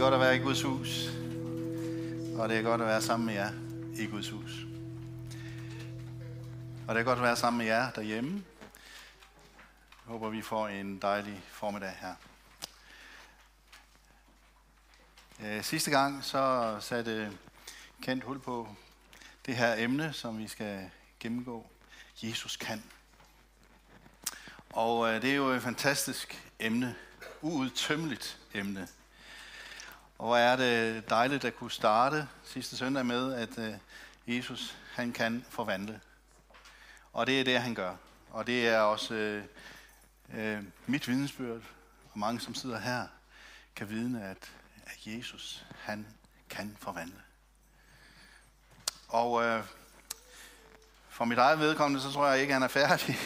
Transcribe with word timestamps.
godt 0.00 0.14
at 0.14 0.20
være 0.20 0.36
i 0.36 0.38
Guds 0.38 0.62
hus. 0.62 1.08
Og 2.38 2.48
det 2.48 2.58
er 2.58 2.62
godt 2.62 2.80
at 2.80 2.86
være 2.86 3.02
sammen 3.02 3.26
med 3.26 3.34
jer 3.34 3.50
i 3.96 4.06
Guds 4.06 4.30
hus. 4.30 4.50
Og 6.88 6.94
det 6.94 7.00
er 7.00 7.04
godt 7.04 7.18
at 7.18 7.22
være 7.22 7.36
sammen 7.36 7.58
med 7.58 7.66
jer 7.66 7.90
derhjemme. 7.90 8.44
Jeg 9.90 10.06
håber, 10.06 10.28
vi 10.28 10.42
får 10.42 10.68
en 10.68 10.98
dejlig 10.98 11.42
formiddag 11.48 11.96
her. 12.00 12.14
Øh, 15.44 15.64
sidste 15.64 15.90
gang 15.90 16.24
så 16.24 16.76
satte 16.80 17.32
Kent 18.02 18.24
hul 18.24 18.38
på 18.38 18.68
det 19.46 19.56
her 19.56 19.74
emne, 19.78 20.12
som 20.12 20.38
vi 20.38 20.48
skal 20.48 20.90
gennemgå. 21.20 21.66
Jesus 22.22 22.56
kan. 22.56 22.82
Og 24.70 25.08
øh, 25.08 25.22
det 25.22 25.30
er 25.30 25.36
jo 25.36 25.48
et 25.48 25.62
fantastisk 25.62 26.52
emne, 26.60 26.94
uudtømmeligt 27.42 28.38
emne. 28.54 28.88
Og 30.20 30.26
hvor 30.26 30.36
er 30.36 30.56
det 30.56 31.10
dejligt 31.10 31.44
at 31.44 31.56
kunne 31.56 31.70
starte 31.70 32.28
sidste 32.44 32.76
søndag 32.76 33.06
med, 33.06 33.34
at 33.34 33.58
øh, 33.58 33.74
Jesus 34.26 34.76
han 34.92 35.12
kan 35.12 35.44
forvandle. 35.48 36.00
Og 37.12 37.26
det 37.26 37.40
er 37.40 37.44
det, 37.44 37.60
han 37.60 37.74
gør. 37.74 37.94
Og 38.30 38.46
det 38.46 38.68
er 38.68 38.80
også 38.80 39.14
øh, 39.14 39.44
øh, 40.34 40.62
mit 40.86 41.08
vidensbyrd, 41.08 41.60
og 42.12 42.18
mange, 42.18 42.40
som 42.40 42.54
sidder 42.54 42.78
her, 42.78 43.06
kan 43.76 43.88
vidne, 43.88 44.24
at, 44.24 44.50
at 44.86 45.06
Jesus, 45.06 45.66
han 45.78 46.06
kan 46.50 46.76
forvandle. 46.80 47.22
Og 49.08 49.44
øh, 49.44 49.64
for 51.08 51.24
mit 51.24 51.38
eget 51.38 51.58
vedkommende, 51.58 52.02
så 52.02 52.12
tror 52.12 52.28
jeg 52.28 52.40
ikke, 52.40 52.50
at 52.50 52.54
han 52.54 52.62
er 52.62 52.68
færdig. 52.68 53.16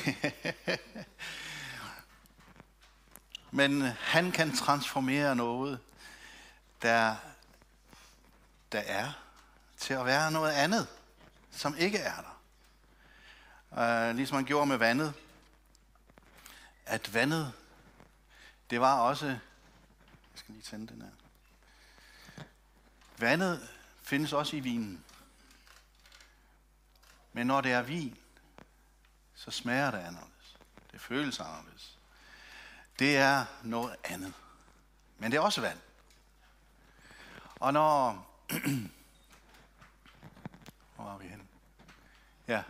Men 3.61 3.83
øh, 3.83 3.91
han 4.01 4.33
kan 4.33 4.57
transformere 4.57 5.37
noget, 5.37 5.79
der, 6.85 7.17
der 8.73 8.81
er, 8.81 9.13
til 9.77 9.95
at 9.95 10.07
være 10.07 10.31
noget 10.31 10.53
andet, 10.53 10.89
som 11.51 11.77
ikke 11.77 11.99
er 11.99 12.21
der. 12.21 14.11
Uh, 14.11 14.17
ligesom 14.17 14.35
han 14.37 14.45
gjorde 14.45 14.67
med 14.67 14.77
vandet. 14.77 15.15
At 16.87 17.15
vandet, 17.15 17.53
det 18.71 18.81
var 18.81 19.01
også... 19.01 19.27
Jeg 19.27 19.39
skal 20.35 20.55
lige 20.55 20.63
tænde 20.63 20.93
den 20.93 21.03
her. 21.03 21.11
Vandet 23.19 23.69
findes 24.03 24.33
også 24.33 24.57
i 24.57 24.61
vinen. 24.61 25.05
Men 27.33 27.47
når 27.47 27.61
det 27.61 27.73
er 27.73 27.83
vin, 27.83 28.19
så 29.35 29.51
smager 29.51 29.91
det 29.91 29.99
anderledes. 29.99 30.57
Det 30.93 31.01
føles 31.01 31.41
anderledes. 31.41 31.99
Det 32.99 33.17
er 33.17 33.45
noget 33.63 33.97
andet. 34.05 34.33
Men 35.19 35.31
det 35.31 35.37
er 35.37 35.41
også 35.41 35.61
vand. 35.61 35.79
Og 37.61 37.73
når... 37.73 38.27
Hvor 40.95 41.05
var 41.05 41.19
vi 41.19 41.27
henne? 41.27 41.45
Ja. 42.49 42.63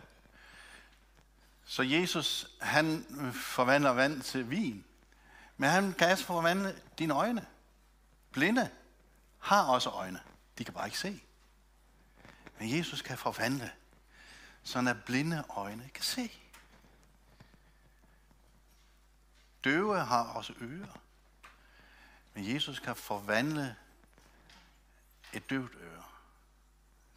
Så 1.65 1.83
Jesus, 1.83 2.47
han 2.61 3.05
forvandler 3.33 3.89
vand 3.89 4.21
til 4.21 4.49
vin. 4.49 4.85
Men 5.57 5.69
han 5.69 5.93
kan 5.93 6.11
også 6.11 6.25
forvandle 6.25 6.81
dine 6.99 7.13
øjne. 7.13 7.45
Blinde 8.31 8.69
har 9.39 9.63
også 9.63 9.89
øjne. 9.89 10.19
De 10.57 10.63
kan 10.65 10.73
bare 10.73 10.87
ikke 10.87 10.99
se. 10.99 11.21
Men 12.59 12.77
Jesus 12.77 13.01
kan 13.01 13.17
forvandle, 13.17 13.71
så 14.63 14.79
at 14.89 15.03
blinde 15.05 15.43
øjne 15.49 15.89
kan 15.93 16.03
se. 16.03 16.31
Døve 19.63 19.99
har 19.99 20.23
også 20.23 20.53
ører. 20.61 20.99
Men 22.33 22.53
Jesus 22.53 22.79
kan 22.79 22.95
forvandle 22.95 23.75
et 25.35 25.49
døvt 25.49 25.75
øre 25.75 26.03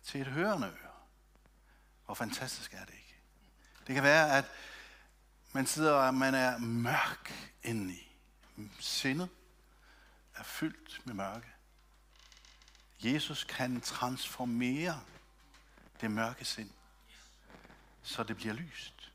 til 0.04 0.20
et 0.20 0.26
hørende 0.26 0.66
øre. 0.66 0.92
Hvor 2.04 2.14
fantastisk 2.14 2.72
er 2.72 2.84
det 2.84 2.94
ikke? 2.94 3.16
Det 3.86 3.94
kan 3.94 4.04
være, 4.04 4.38
at 4.38 4.44
man 5.52 5.66
sidder 5.66 5.92
og 5.92 6.14
man 6.14 6.34
er 6.34 6.58
mørk 6.58 7.32
indeni. 7.62 8.16
Sindet 8.80 9.28
er 10.34 10.42
fyldt 10.42 11.06
med 11.06 11.14
mørke. 11.14 11.52
Jesus 13.00 13.44
kan 13.44 13.80
transformere 13.80 15.00
det 16.00 16.10
mørke 16.10 16.44
sind, 16.44 16.70
så 18.02 18.22
det 18.22 18.36
bliver 18.36 18.54
lyst. 18.54 19.12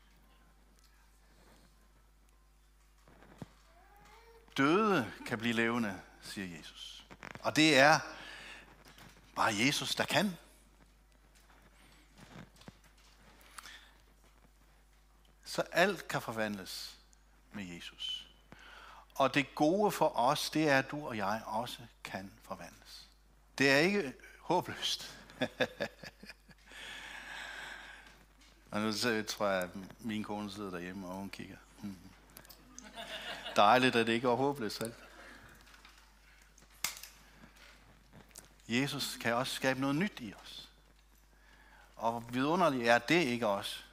Døde 4.56 5.12
kan 5.26 5.38
blive 5.38 5.54
levende, 5.54 6.00
siger 6.22 6.58
Jesus. 6.58 7.06
Og 7.42 7.56
det 7.56 7.78
er 7.78 8.00
bare 9.36 9.54
Jesus, 9.54 9.94
der 9.94 10.04
kan. 10.04 10.36
Så 15.44 15.62
alt 15.72 16.08
kan 16.08 16.22
forvandles 16.22 16.96
med 17.52 17.64
Jesus. 17.64 18.26
Og 19.14 19.34
det 19.34 19.54
gode 19.54 19.90
for 19.90 20.18
os, 20.18 20.50
det 20.50 20.68
er, 20.68 20.78
at 20.78 20.90
du 20.90 21.06
og 21.06 21.16
jeg 21.16 21.42
også 21.46 21.78
kan 22.04 22.32
forvandles. 22.42 23.06
Det 23.58 23.70
er 23.70 23.78
ikke 23.78 24.12
håbløst. 24.40 25.18
og 28.70 28.80
nu 28.80 28.92
tror 29.28 29.48
jeg, 29.48 29.62
at 29.62 29.70
min 30.00 30.24
kone 30.24 30.50
sidder 30.50 30.70
derhjemme, 30.70 31.08
og 31.08 31.14
hun 31.14 31.30
kigger. 31.30 31.56
Hmm. 31.80 31.96
Dejligt, 33.56 33.96
at 33.96 34.06
det 34.06 34.12
ikke 34.12 34.28
er 34.28 34.34
håbløst. 34.34 34.76
Selv. 34.76 34.92
Jesus 38.68 39.16
kan 39.16 39.34
også 39.34 39.54
skabe 39.54 39.80
noget 39.80 39.96
nyt 39.96 40.20
i 40.20 40.34
os. 40.42 40.68
Og 41.96 42.34
vidunderligt 42.34 42.88
er 42.88 42.98
det 42.98 43.22
ikke 43.22 43.46
os. 43.46 43.86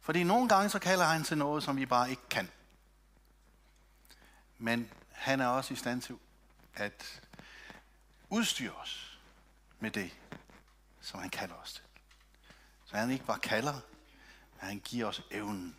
Fordi 0.00 0.22
nogle 0.24 0.48
gange 0.48 0.70
så 0.70 0.78
kalder 0.78 1.04
han 1.04 1.24
til 1.24 1.38
noget, 1.38 1.62
som 1.62 1.76
vi 1.76 1.86
bare 1.86 2.10
ikke 2.10 2.28
kan. 2.30 2.50
Men 4.58 4.90
han 5.12 5.40
er 5.40 5.46
også 5.46 5.74
i 5.74 5.76
stand 5.76 6.02
til 6.02 6.16
at 6.74 7.22
udstyre 8.28 8.72
os 8.72 9.18
med 9.80 9.90
det, 9.90 10.10
som 11.00 11.20
han 11.20 11.30
kalder 11.30 11.54
os 11.54 11.72
til. 11.72 11.82
Så 12.84 12.96
han 12.96 13.10
ikke 13.10 13.24
bare 13.24 13.38
kalder, 13.38 13.72
men 13.72 14.68
han 14.68 14.80
giver 14.80 15.06
os 15.06 15.22
evnen 15.30 15.76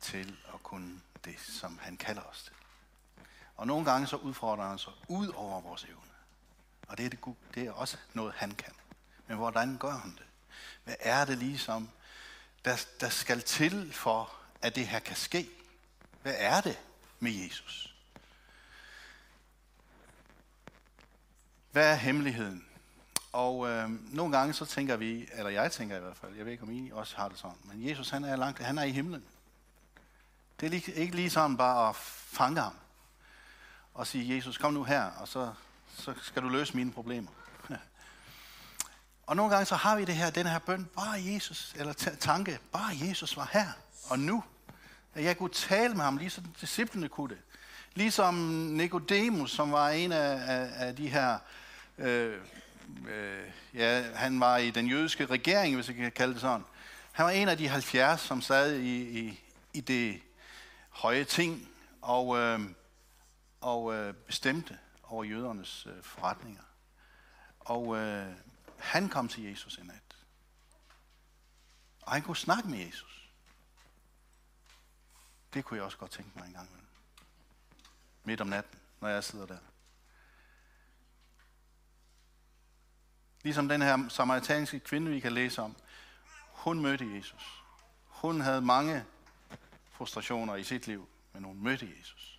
til 0.00 0.36
at 0.54 0.62
kunne 0.62 1.00
det, 1.24 1.40
som 1.40 1.78
han 1.78 1.96
kalder 1.96 2.22
os 2.22 2.42
til. 2.42 2.52
Og 3.56 3.66
nogle 3.66 3.84
gange 3.84 4.06
så 4.06 4.16
udfordrer 4.16 4.68
han 4.68 4.78
sig 4.78 4.92
ud 5.08 5.28
over 5.28 5.60
vores 5.60 5.84
evne. 5.84 6.05
Og 6.86 6.98
det 6.98 7.06
er, 7.06 7.10
det, 7.10 7.20
det 7.54 7.66
er 7.66 7.72
også 7.72 7.96
noget, 8.14 8.34
han 8.36 8.50
kan. 8.50 8.72
Men 9.26 9.36
hvordan 9.36 9.78
gør 9.78 9.92
han 9.92 10.10
det? 10.10 10.26
Hvad 10.84 10.94
er 11.00 11.24
det 11.24 11.38
ligesom, 11.38 11.88
der, 12.64 12.86
der 13.00 13.08
skal 13.08 13.42
til 13.42 13.92
for, 13.92 14.32
at 14.62 14.76
det 14.76 14.88
her 14.88 14.98
kan 14.98 15.16
ske? 15.16 15.48
Hvad 16.22 16.34
er 16.38 16.60
det 16.60 16.78
med 17.20 17.32
Jesus? 17.32 17.94
Hvad 21.72 21.92
er 21.92 21.94
hemmeligheden? 21.94 22.66
Og 23.32 23.68
øh, 23.68 24.14
nogle 24.14 24.38
gange 24.38 24.54
så 24.54 24.64
tænker 24.64 24.96
vi, 24.96 25.28
eller 25.32 25.50
jeg 25.50 25.72
tænker 25.72 25.96
i 25.96 26.00
hvert 26.00 26.16
fald, 26.16 26.34
jeg 26.34 26.44
ved 26.44 26.52
ikke 26.52 26.62
om 26.62 26.70
I 26.70 26.90
også 26.90 27.16
har 27.16 27.28
det 27.28 27.38
sådan, 27.38 27.56
men 27.64 27.88
Jesus 27.88 28.10
han 28.10 28.24
er 28.24 28.36
langt, 28.36 28.58
han 28.58 28.78
er 28.78 28.82
i 28.82 28.92
himlen. 28.92 29.24
Det 30.60 30.74
er 30.74 30.92
ikke 30.94 31.16
lige 31.16 31.30
sådan 31.30 31.56
bare 31.56 31.88
at 31.88 31.96
fange 31.96 32.60
ham 32.60 32.76
og 33.94 34.06
sige, 34.06 34.36
Jesus 34.36 34.58
kom 34.58 34.72
nu 34.72 34.84
her, 34.84 35.04
og 35.04 35.28
så 35.28 35.52
så 35.96 36.14
skal 36.22 36.42
du 36.42 36.48
løse 36.48 36.76
mine 36.76 36.92
problemer. 36.92 37.30
Og 39.26 39.36
nogle 39.36 39.52
gange 39.52 39.66
så 39.66 39.74
har 39.74 39.96
vi 39.96 40.04
det 40.04 40.14
her, 40.14 40.30
den 40.30 40.46
her 40.46 40.58
bøn, 40.58 40.84
bare 40.84 41.24
Jesus, 41.24 41.74
eller 41.76 41.92
tanke, 42.20 42.58
bare 42.72 42.90
Jesus 43.08 43.36
var 43.36 43.48
her 43.52 43.66
og 44.08 44.18
nu. 44.18 44.44
At 45.14 45.24
jeg 45.24 45.38
kunne 45.38 45.50
tale 45.50 45.94
med 45.94 46.04
ham, 46.04 46.16
ligesom 46.16 46.44
disciplene 46.60 47.08
kunne 47.08 47.28
det. 47.28 47.38
Ligesom 47.94 48.34
Nicodemus, 48.34 49.50
som 49.50 49.72
var 49.72 49.90
en 49.90 50.12
af, 50.12 50.40
af, 50.46 50.86
af 50.86 50.96
de 50.96 51.08
her, 51.08 51.38
øh, 51.98 52.40
øh, 53.08 53.44
ja, 53.74 54.02
han 54.14 54.40
var 54.40 54.56
i 54.56 54.70
den 54.70 54.86
jødiske 54.86 55.26
regering, 55.26 55.74
hvis 55.74 55.88
jeg 55.88 55.96
kan 55.96 56.12
kalde 56.12 56.32
det 56.32 56.40
sådan. 56.40 56.64
Han 57.12 57.24
var 57.24 57.30
en 57.30 57.48
af 57.48 57.58
de 57.58 57.68
70, 57.68 58.20
som 58.20 58.42
sad 58.42 58.76
i, 58.76 59.18
i, 59.18 59.40
i 59.72 59.80
det 59.80 60.22
høje 60.90 61.24
ting 61.24 61.68
og, 62.02 62.38
øh, 62.38 62.60
og 63.60 63.94
øh, 63.94 64.14
bestemte 64.14 64.78
over 65.06 65.24
jødernes 65.24 65.86
øh, 65.86 66.02
forretninger. 66.02 66.62
Og 67.60 67.96
øh, 67.96 68.36
han 68.78 69.08
kom 69.08 69.28
til 69.28 69.44
Jesus 69.44 69.78
en 69.78 69.86
nat. 69.86 70.16
Og 72.02 72.12
han 72.12 72.22
kunne 72.22 72.36
snakke 72.36 72.68
med 72.68 72.78
Jesus. 72.78 73.30
Det 75.54 75.64
kunne 75.64 75.76
jeg 75.76 75.84
også 75.84 75.98
godt 75.98 76.10
tænke 76.10 76.30
mig 76.34 76.46
en 76.46 76.52
gang 76.52 76.68
imellem. 76.68 76.88
Midt 78.24 78.40
om 78.40 78.46
natten, 78.46 78.78
når 79.00 79.08
jeg 79.08 79.24
sidder 79.24 79.46
der. 79.46 79.58
Ligesom 83.42 83.68
den 83.68 83.82
her 83.82 84.08
samaritanske 84.08 84.80
kvinde, 84.80 85.10
vi 85.10 85.20
kan 85.20 85.32
læse 85.32 85.62
om. 85.62 85.76
Hun 86.48 86.80
mødte 86.80 87.16
Jesus. 87.16 87.62
Hun 88.04 88.40
havde 88.40 88.60
mange 88.60 89.04
frustrationer 89.90 90.54
i 90.54 90.64
sit 90.64 90.86
liv, 90.86 91.08
men 91.32 91.44
hun 91.44 91.62
mødte 91.62 91.94
Jesus. 91.98 92.35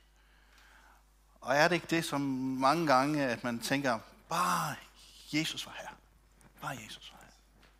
Og 1.47 1.55
er 1.55 1.67
det 1.67 1.75
ikke 1.75 1.87
det, 1.89 2.05
som 2.05 2.21
mange 2.21 2.87
gange, 2.87 3.25
at 3.25 3.43
man 3.43 3.59
tænker, 3.59 3.99
bare 4.29 4.75
Jesus 5.33 5.65
var 5.65 5.77
her. 5.79 5.87
Bare 6.61 6.77
Jesus 6.85 7.11
var 7.11 7.19
her. 7.21 7.31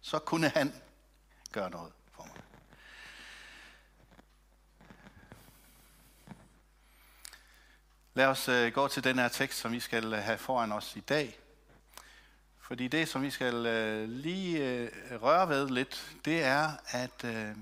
Så 0.01 0.19
kunne 0.19 0.49
han 0.49 0.73
gøre 1.51 1.69
noget 1.69 1.93
for 2.11 2.23
mig. 2.23 2.35
Lad 8.13 8.25
os 8.25 8.47
øh, 8.49 8.73
gå 8.73 8.87
til 8.87 9.03
den 9.03 9.19
her 9.19 9.27
tekst, 9.27 9.59
som 9.59 9.71
vi 9.71 9.79
skal 9.79 10.13
øh, 10.13 10.23
have 10.23 10.37
foran 10.37 10.71
os 10.71 10.95
i 10.95 10.99
dag. 10.99 11.39
Fordi 12.59 12.87
det, 12.87 13.07
som 13.07 13.21
vi 13.21 13.31
skal 13.31 13.65
øh, 13.65 14.09
lige 14.09 14.89
røre 15.21 15.49
ved 15.49 15.69
lidt, 15.69 16.15
det 16.25 16.43
er, 16.43 16.71
at 16.87 17.21
der 17.21 17.55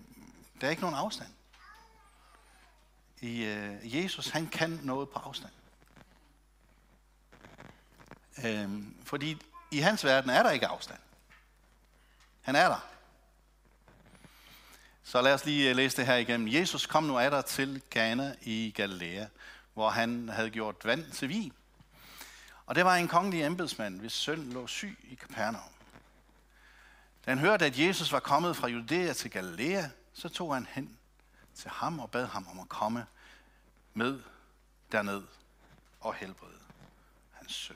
er 0.62 0.69
ikke 0.69 0.81
nogen 0.81 0.96
afstand. 0.96 1.30
I 3.22 3.44
Jesus, 3.84 4.30
han 4.30 4.48
kan 4.48 4.80
noget 4.84 5.10
på 5.10 5.19
afstand. 5.19 5.51
Øh, 8.44 8.70
fordi 9.04 9.42
i 9.72 9.80
hans 9.80 10.06
verden 10.06 10.30
er 10.30 10.44
der 10.44 10.52
ikke 10.52 10.68
afstand. 10.68 11.00
Han 12.42 12.56
er 12.56 12.68
der. 12.68 12.90
Så 15.04 15.22
lad 15.22 15.34
os 15.34 15.46
lige 15.46 15.70
øh, 15.70 15.76
læse 15.76 15.98
det 15.98 16.06
her 16.06 16.16
igennem. 16.16 16.54
Jesus 16.54 16.86
kom 16.86 17.04
nu 17.04 17.20
af 17.20 17.32
der 17.32 17.42
til 17.42 17.82
Kana 17.92 18.36
i 18.42 18.74
Galilea, 18.76 19.26
hvor 19.74 19.90
han 19.90 20.30
havde 20.30 20.50
gjort 20.50 20.76
vand 20.84 21.12
til 21.12 21.30
vin. 21.30 21.54
Og 22.66 22.76
det 22.76 22.86
var 22.86 22.96
en 22.96 23.08
kongelig 23.08 23.44
embedsmand, 23.44 24.00
hvis 24.00 24.14
søn 24.14 24.54
lå 24.54 24.68
syg 24.68 24.98
i 25.04 25.16
Capernaum. 25.16 25.72
Da 27.26 27.32
han 27.32 27.40
hørte, 27.40 27.66
at 27.66 27.80
Jesus 27.80 28.12
var 28.12 28.20
kommet 28.20 28.58
fra 28.58 28.68
Judæa 28.68 29.14
til 29.14 29.32
Galilea, 29.32 29.88
så 30.14 30.30
tog 30.30 30.54
han 30.54 30.68
hen 30.70 30.98
til 31.56 31.70
ham 31.70 32.00
og 32.00 32.12
bad 32.12 32.26
ham 32.26 32.48
om 32.48 32.60
at 32.60 32.70
komme 32.70 33.06
med 33.94 34.20
derned 34.92 35.24
og 36.00 36.16
helbrede 36.16 36.60
hans 37.32 37.54
søn. 37.54 37.76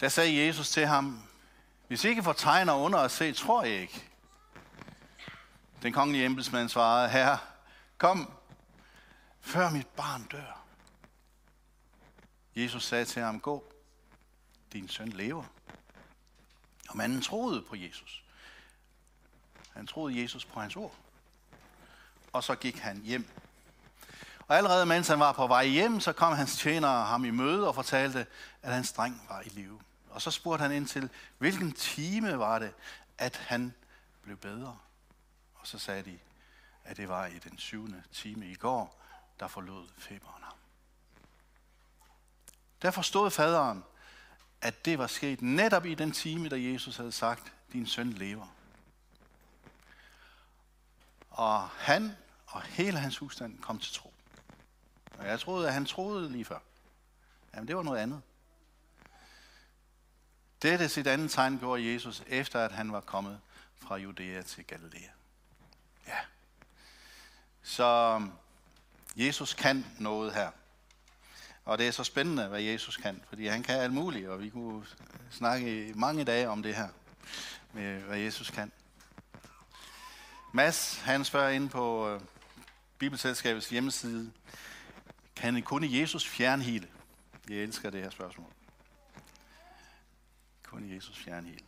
Der 0.00 0.08
sagde 0.08 0.46
Jesus 0.46 0.70
til 0.70 0.86
ham, 0.86 1.22
hvis 1.88 2.04
I 2.04 2.08
ikke 2.08 2.22
får 2.22 2.32
tegner 2.32 2.74
under 2.74 2.98
at 2.98 3.10
se, 3.10 3.32
tror 3.32 3.64
jeg 3.64 3.80
ikke. 3.80 4.10
Den 5.82 5.92
kongelige 5.92 6.24
embedsmand 6.24 6.68
svarede, 6.68 7.08
herre, 7.08 7.38
kom, 7.98 8.32
før 9.40 9.70
mit 9.70 9.86
barn 9.86 10.24
dør. 10.24 10.64
Jesus 12.56 12.84
sagde 12.84 13.04
til 13.04 13.22
ham, 13.22 13.40
gå, 13.40 13.72
din 14.72 14.88
søn 14.88 15.08
lever. 15.08 15.44
Og 16.88 16.96
manden 16.96 17.22
troede 17.22 17.62
på 17.62 17.76
Jesus. 17.76 18.24
Han 19.72 19.86
troede 19.86 20.22
Jesus 20.22 20.44
på 20.44 20.60
hans 20.60 20.76
ord. 20.76 20.94
Og 22.32 22.44
så 22.44 22.54
gik 22.54 22.78
han 22.78 23.02
hjem. 23.02 23.28
Og 24.46 24.56
allerede 24.56 24.86
mens 24.86 25.08
han 25.08 25.20
var 25.20 25.32
på 25.32 25.46
vej 25.46 25.66
hjem, 25.66 26.00
så 26.00 26.12
kom 26.12 26.32
hans 26.32 26.56
tjenere 26.56 27.04
ham 27.04 27.24
i 27.24 27.30
møde 27.30 27.68
og 27.68 27.74
fortalte, 27.74 28.26
at 28.62 28.74
hans 28.74 28.92
dreng 28.92 29.22
var 29.28 29.40
i 29.40 29.48
live. 29.48 29.80
Og 30.10 30.22
så 30.22 30.30
spurgte 30.30 30.62
han 30.62 30.72
ind 30.72 30.86
til, 30.86 31.10
hvilken 31.38 31.72
time 31.72 32.38
var 32.38 32.58
det, 32.58 32.72
at 33.18 33.36
han 33.36 33.74
blev 34.22 34.36
bedre. 34.36 34.78
Og 35.54 35.66
så 35.66 35.78
sagde 35.78 36.02
de, 36.02 36.18
at 36.84 36.96
det 36.96 37.08
var 37.08 37.26
i 37.26 37.38
den 37.38 37.58
syvende 37.58 38.02
time 38.12 38.50
i 38.50 38.54
går, 38.54 39.02
der 39.40 39.48
forlod 39.48 39.88
feberen 39.98 40.42
ham. 40.42 40.56
Der 42.82 42.90
forstod 42.90 43.30
faderen, 43.30 43.84
at 44.60 44.84
det 44.84 44.98
var 44.98 45.06
sket 45.06 45.42
netop 45.42 45.86
i 45.86 45.94
den 45.94 46.12
time, 46.12 46.48
da 46.48 46.56
Jesus 46.60 46.96
havde 46.96 47.12
sagt, 47.12 47.52
din 47.72 47.86
søn 47.86 48.12
lever. 48.12 48.46
Og 51.30 51.68
han 51.68 52.16
og 52.46 52.62
hele 52.62 52.98
hans 52.98 53.18
husstand 53.18 53.58
kom 53.58 53.78
til 53.78 53.94
tro. 53.94 54.13
Og 55.18 55.26
jeg 55.26 55.40
troede, 55.40 55.68
at 55.68 55.74
han 55.74 55.86
troede 55.86 56.32
lige 56.32 56.44
før. 56.44 56.58
Jamen, 57.54 57.68
det 57.68 57.76
var 57.76 57.82
noget 57.82 57.98
andet. 57.98 58.22
Dette 60.62 60.88
sit 60.88 61.06
andet 61.06 61.30
tegn 61.30 61.58
gjorde 61.58 61.92
Jesus, 61.92 62.22
efter 62.26 62.64
at 62.64 62.72
han 62.72 62.92
var 62.92 63.00
kommet 63.00 63.40
fra 63.76 63.96
Judæa 63.96 64.42
til 64.42 64.64
Galilea. 64.64 65.08
Ja. 66.06 66.18
Så 67.62 68.14
um, 68.16 68.32
Jesus 69.16 69.54
kan 69.54 69.86
noget 69.98 70.34
her. 70.34 70.50
Og 71.64 71.78
det 71.78 71.88
er 71.88 71.90
så 71.90 72.04
spændende, 72.04 72.48
hvad 72.48 72.60
Jesus 72.60 72.96
kan, 72.96 73.22
fordi 73.28 73.46
han 73.46 73.62
kan 73.62 73.80
alt 73.80 73.92
muligt, 73.92 74.28
og 74.28 74.40
vi 74.40 74.50
kunne 74.50 74.86
snakke 75.30 75.92
mange 75.96 76.24
dage 76.24 76.48
om 76.48 76.62
det 76.62 76.74
her, 76.74 76.88
med 77.72 78.00
hvad 78.00 78.18
Jesus 78.18 78.50
kan. 78.50 78.72
Mads, 80.52 80.98
han 80.98 81.24
spørger 81.24 81.50
ind 81.50 81.70
på 81.70 82.14
uh, 82.14 82.20
Bibelselskabets 82.98 83.68
hjemmeside, 83.68 84.32
kan 85.36 85.62
kun 85.62 85.84
Jesus 85.84 86.28
fjernhile? 86.28 86.88
Jeg 87.48 87.56
elsker 87.56 87.90
det 87.90 88.02
her 88.02 88.10
spørgsmål. 88.10 88.46
Kun 90.62 90.94
Jesus 90.94 91.18
fjernhile. 91.18 91.64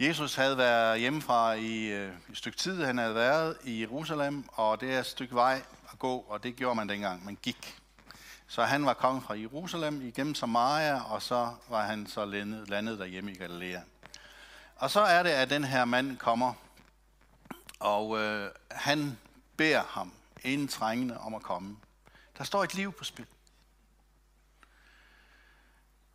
Jesus 0.00 0.34
havde 0.34 0.58
været 0.58 1.00
hjemmefra 1.00 1.52
i 1.52 1.86
øh, 1.86 2.12
et 2.30 2.36
stykke 2.36 2.58
tid. 2.58 2.84
Han 2.84 2.98
havde 2.98 3.14
været 3.14 3.56
i 3.64 3.80
Jerusalem, 3.80 4.44
og 4.52 4.80
det 4.80 4.94
er 4.94 5.00
et 5.00 5.06
stykke 5.06 5.34
vej 5.34 5.62
at 5.92 5.98
gå, 5.98 6.16
og 6.16 6.42
det 6.42 6.56
gjorde 6.56 6.74
man 6.74 6.88
dengang. 6.88 7.24
Man 7.24 7.38
gik. 7.42 7.76
Så 8.46 8.64
han 8.64 8.86
var 8.86 8.94
kommet 8.94 9.24
fra 9.24 9.38
Jerusalem 9.38 10.02
igennem 10.02 10.34
Samaria, 10.34 11.12
og 11.12 11.22
så 11.22 11.54
var 11.68 11.86
han 11.86 12.06
så 12.06 12.24
landet, 12.24 12.68
landet 12.68 12.98
derhjemme 12.98 13.32
i 13.32 13.34
Galilea. 13.34 13.80
Og 14.76 14.90
så 14.90 15.00
er 15.00 15.22
det, 15.22 15.30
at 15.30 15.50
den 15.50 15.64
her 15.64 15.84
mand 15.84 16.16
kommer, 16.16 16.52
og 17.80 18.18
øh, 18.18 18.50
han 18.70 19.18
beder 19.56 19.82
ham 19.82 20.12
indtrængende 20.44 21.18
om 21.18 21.34
at 21.34 21.42
komme. 21.42 21.76
Der 22.38 22.44
står 22.44 22.64
et 22.64 22.74
liv 22.74 22.92
på 22.92 23.04
spil. 23.04 23.26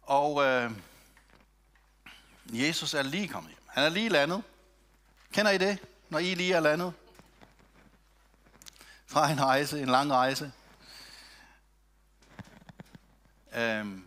Og 0.01 0.43
øh, 0.43 0.71
Jesus 2.45 2.93
er 2.93 3.01
lige 3.01 3.27
kommet 3.27 3.49
hjem. 3.49 3.63
Han 3.67 3.83
er 3.83 3.89
lige 3.89 4.09
landet. 4.09 4.43
Kender 5.33 5.51
I 5.51 5.57
det, 5.57 5.79
når 6.09 6.19
I 6.19 6.35
lige 6.35 6.53
er 6.53 6.59
landet? 6.59 6.93
Fra 9.05 9.31
en 9.31 9.41
rejse, 9.41 9.81
en 9.81 9.89
lang 9.89 10.11
rejse. 10.11 10.51
Øhm, 13.55 14.03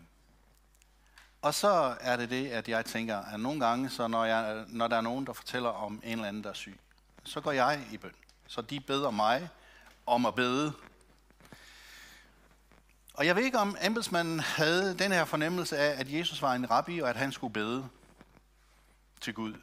og 1.41 1.53
så 1.53 1.97
er 1.99 2.17
det 2.17 2.29
det, 2.29 2.49
at 2.49 2.69
jeg 2.69 2.85
tænker, 2.85 3.17
at 3.17 3.39
nogle 3.39 3.65
gange, 3.65 3.89
så 3.89 4.07
når, 4.07 4.25
jeg, 4.25 4.65
når 4.67 4.87
der 4.87 4.97
er 4.97 5.01
nogen, 5.01 5.25
der 5.25 5.33
fortæller 5.33 5.69
om 5.69 6.01
en 6.03 6.11
eller 6.11 6.27
anden, 6.27 6.43
der 6.43 6.49
er 6.49 6.53
syg, 6.53 6.79
så 7.23 7.41
går 7.41 7.51
jeg 7.51 7.87
i 7.91 7.97
bøn. 7.97 8.13
Så 8.47 8.61
de 8.61 8.79
beder 8.79 9.11
mig 9.11 9.49
om 10.05 10.25
at 10.25 10.35
bede. 10.35 10.73
Og 13.13 13.25
jeg 13.25 13.35
ved 13.35 13.43
ikke, 13.43 13.59
om 13.59 13.77
embedsmanden 13.81 14.39
havde 14.39 14.97
den 14.97 15.11
her 15.11 15.25
fornemmelse 15.25 15.77
af, 15.77 15.99
at 15.99 16.13
Jesus 16.13 16.41
var 16.41 16.53
en 16.53 16.71
rabbi, 16.71 16.99
og 16.99 17.09
at 17.09 17.15
han 17.15 17.31
skulle 17.31 17.53
bede 17.53 17.89
til 19.21 19.33
Gud 19.33 19.53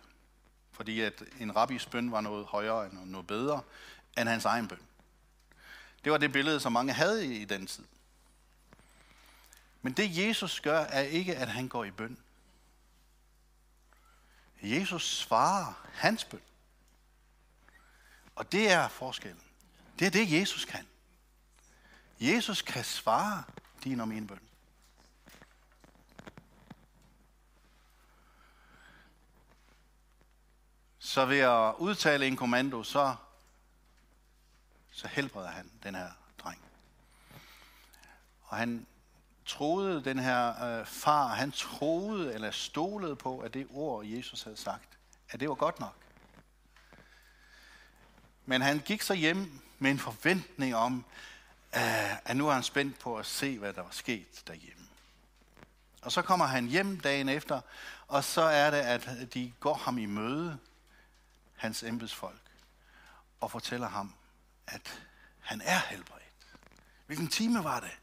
fordi 0.73 1.01
at 1.01 1.23
en 1.41 1.57
rabbis 1.57 1.87
bøn 1.87 2.13
var 2.13 2.21
noget 2.21 2.47
højere 2.47 2.75
og 2.75 2.91
noget 2.93 3.27
bedre 3.27 3.63
end 4.19 4.29
hans 4.29 4.45
egen 4.45 4.69
bøn. 4.69 4.81
Det 6.05 6.13
var 6.13 6.19
det 6.19 6.33
billede, 6.33 6.61
som 6.61 6.73
mange 6.73 6.93
havde 6.93 7.27
i 7.27 7.45
den 7.45 7.67
tid. 7.67 7.85
Men 9.83 9.93
det 9.93 10.17
Jesus 10.17 10.61
gør, 10.61 10.81
er 10.81 11.01
ikke, 11.01 11.37
at 11.37 11.49
han 11.49 11.69
går 11.69 11.85
i 11.85 11.91
bøn. 11.91 12.19
Jesus 14.63 15.17
svarer 15.19 15.87
hans 15.93 16.25
bøn. 16.25 16.41
Og 18.43 18.53
det 18.53 18.71
er 18.71 18.89
forskellen. 18.89 19.43
Det 19.99 20.07
er 20.07 20.11
det, 20.11 20.41
Jesus 20.41 20.65
kan. 20.65 20.87
Jesus 22.21 22.63
kan 22.63 22.85
svare 22.85 23.43
din 23.85 24.01
og 24.01 24.09
min 24.09 24.27
bøn. 24.27 24.41
Så 30.99 31.25
ved 31.27 31.39
at 31.39 31.75
udtale 31.79 32.27
en 32.27 32.37
kommando, 32.37 32.83
så, 32.83 33.15
så 34.91 35.09
helbreder 35.09 35.51
han 35.51 35.71
den 35.83 35.95
her 35.95 36.11
dreng. 36.39 36.61
Og 38.43 38.57
han 38.57 38.87
troede, 39.47 40.05
den 40.05 40.19
her 40.19 40.65
øh, 40.65 40.87
far, 40.87 41.29
han 41.29 41.53
troede 41.53 42.35
eller 42.35 42.51
stolede 42.51 43.17
på, 43.17 43.41
at 43.41 43.55
det 43.55 43.67
ord, 43.71 44.05
Jesus 44.05 44.43
havde 44.43 44.57
sagt, 44.57 44.99
at 45.29 45.41
det 45.41 45.49
var 45.49 45.55
godt 45.55 45.81
nok. 45.81 46.02
Men 48.47 48.63
han 48.63 48.79
gik 48.79 49.03
så 49.03 49.15
hjem 49.15 49.61
med 49.79 49.91
en 49.91 49.99
forventning 49.99 50.75
om, 50.75 51.05
at 51.73 52.37
nu 52.37 52.49
er 52.49 52.53
han 52.53 52.63
spændt 52.63 52.99
på 52.99 53.17
at 53.19 53.27
se, 53.27 53.59
hvad 53.59 53.73
der 53.73 53.83
var 53.83 53.91
sket 53.91 54.43
derhjemme. 54.47 54.87
Og 56.03 56.13
så 56.13 56.23
kommer 56.23 56.47
han 56.47 56.67
hjem 56.67 57.01
dagen 57.01 57.29
efter, 57.29 57.61
og 58.09 58.25
så 58.25 58.43
er 58.43 58.71
det, 58.71 58.79
at 58.79 59.35
de 59.35 59.53
går 59.61 59.75
ham 59.75 59.99
i 59.99 60.07
møde 60.07 60.59
hans 61.57 61.83
embedsfolk 61.83 62.51
og 63.41 63.51
fortæller 63.51 63.89
ham, 63.89 64.15
at 64.67 65.03
han 65.41 65.61
er 65.61 65.79
helbredt. 65.79 66.23
Hvilken 67.07 67.29
time 67.29 67.65
var 67.65 67.81
det? 67.81 67.99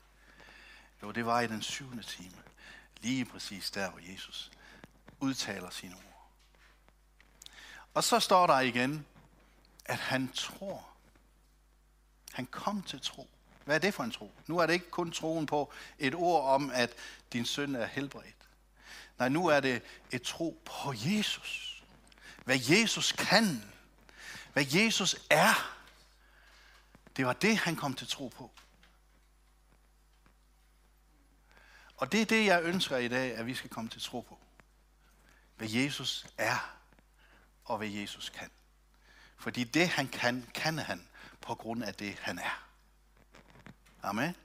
Jo, 1.02 1.12
det 1.12 1.26
var 1.26 1.42
i 1.42 1.48
den 1.48 1.62
syvende 1.62 2.04
time. 2.04 2.36
Lige 3.02 3.26
præcis 3.26 3.72
der, 3.72 3.90
hvor 3.90 4.00
Jesus 4.12 4.52
udtaler 5.20 5.70
sine 5.70 5.96
ord. 5.96 6.30
Og 7.94 8.04
så 8.04 8.20
står 8.20 8.48
der 8.48 8.60
igen, 8.60 9.06
at 9.90 9.98
han 9.98 10.32
tror. 10.34 10.88
Han 12.32 12.46
kom 12.46 12.84
til 12.84 13.02
tro. 13.02 13.30
Hvad 13.66 13.76
er 13.76 13.80
det 13.80 13.94
for 13.94 14.04
en 14.04 14.12
tro? 14.12 14.32
Nu 14.48 14.58
er 14.58 14.66
det 14.66 14.74
ikke 14.74 14.90
kun 14.90 15.12
troen 15.12 15.46
på 15.46 15.74
et 16.00 16.16
ord 16.16 16.44
om, 16.44 16.72
at 16.74 16.96
din 17.34 17.46
søn 17.46 17.76
er 17.76 17.86
helbredt. 17.86 18.36
Nej, 19.18 19.30
nu 19.30 19.48
er 19.48 19.60
det 19.60 19.82
et 20.12 20.22
tro 20.22 20.62
på 20.66 20.94
Jesus. 20.96 21.84
Hvad 22.46 22.60
Jesus 22.70 23.12
kan. 23.12 23.74
Hvad 24.54 24.66
Jesus 24.74 25.16
er. 25.30 25.76
Det 27.18 27.26
var 27.26 27.34
det, 27.34 27.58
han 27.58 27.76
kom 27.76 27.94
til 27.94 28.08
tro 28.08 28.28
på. 28.28 28.52
Og 31.98 32.12
det 32.12 32.22
er 32.22 32.26
det, 32.26 32.46
jeg 32.46 32.64
ønsker 32.64 32.98
i 32.98 33.08
dag, 33.08 33.36
at 33.36 33.46
vi 33.46 33.56
skal 33.56 33.70
komme 33.70 33.90
til 33.90 34.02
tro 34.02 34.22
på. 34.22 34.40
Hvad 35.58 35.70
Jesus 35.70 36.28
er, 36.38 36.78
og 37.66 37.78
hvad 37.78 37.88
Jesus 37.88 38.30
kan. 38.30 38.52
Fordi 39.40 39.64
det, 39.64 39.88
han 39.88 40.08
kan, 40.08 40.46
kan 40.54 40.80
han 40.80 41.08
på 41.42 41.56
grund 41.56 41.84
af 41.84 41.94
det, 41.94 42.16
han 42.22 42.40
er. 42.40 42.66
Amen. 44.04 44.36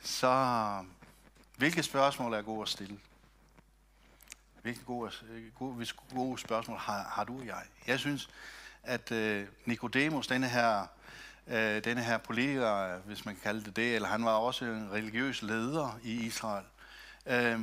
Så 0.00 0.84
hvilke 1.56 1.82
spørgsmål 1.82 2.34
er 2.34 2.42
gode 2.42 2.62
at 2.62 2.68
stille? 2.68 2.98
Hvilke 4.62 4.84
gode, 4.84 5.12
gode, 5.58 5.86
gode 6.14 6.38
spørgsmål 6.38 6.78
har, 6.78 7.02
har 7.02 7.24
du 7.24 7.38
og 7.38 7.46
jeg? 7.46 7.62
Jeg 7.86 7.98
synes, 7.98 8.28
at 8.82 9.12
øh, 9.12 9.48
Nicodemus, 9.64 10.26
denne 10.26 10.48
her, 10.48 10.86
øh, 11.46 11.84
denne 11.84 12.02
her 12.02 12.18
politiker, 12.18 12.98
hvis 12.98 13.24
man 13.24 13.34
kan 13.34 13.42
kalde 13.42 13.64
det 13.64 13.76
det, 13.76 13.94
eller 13.94 14.08
han 14.08 14.24
var 14.24 14.34
også 14.34 14.64
en 14.64 14.92
religiøs 14.92 15.42
leder 15.42 15.98
i 16.02 16.26
Israel, 16.26 16.64
øh, 17.26 17.60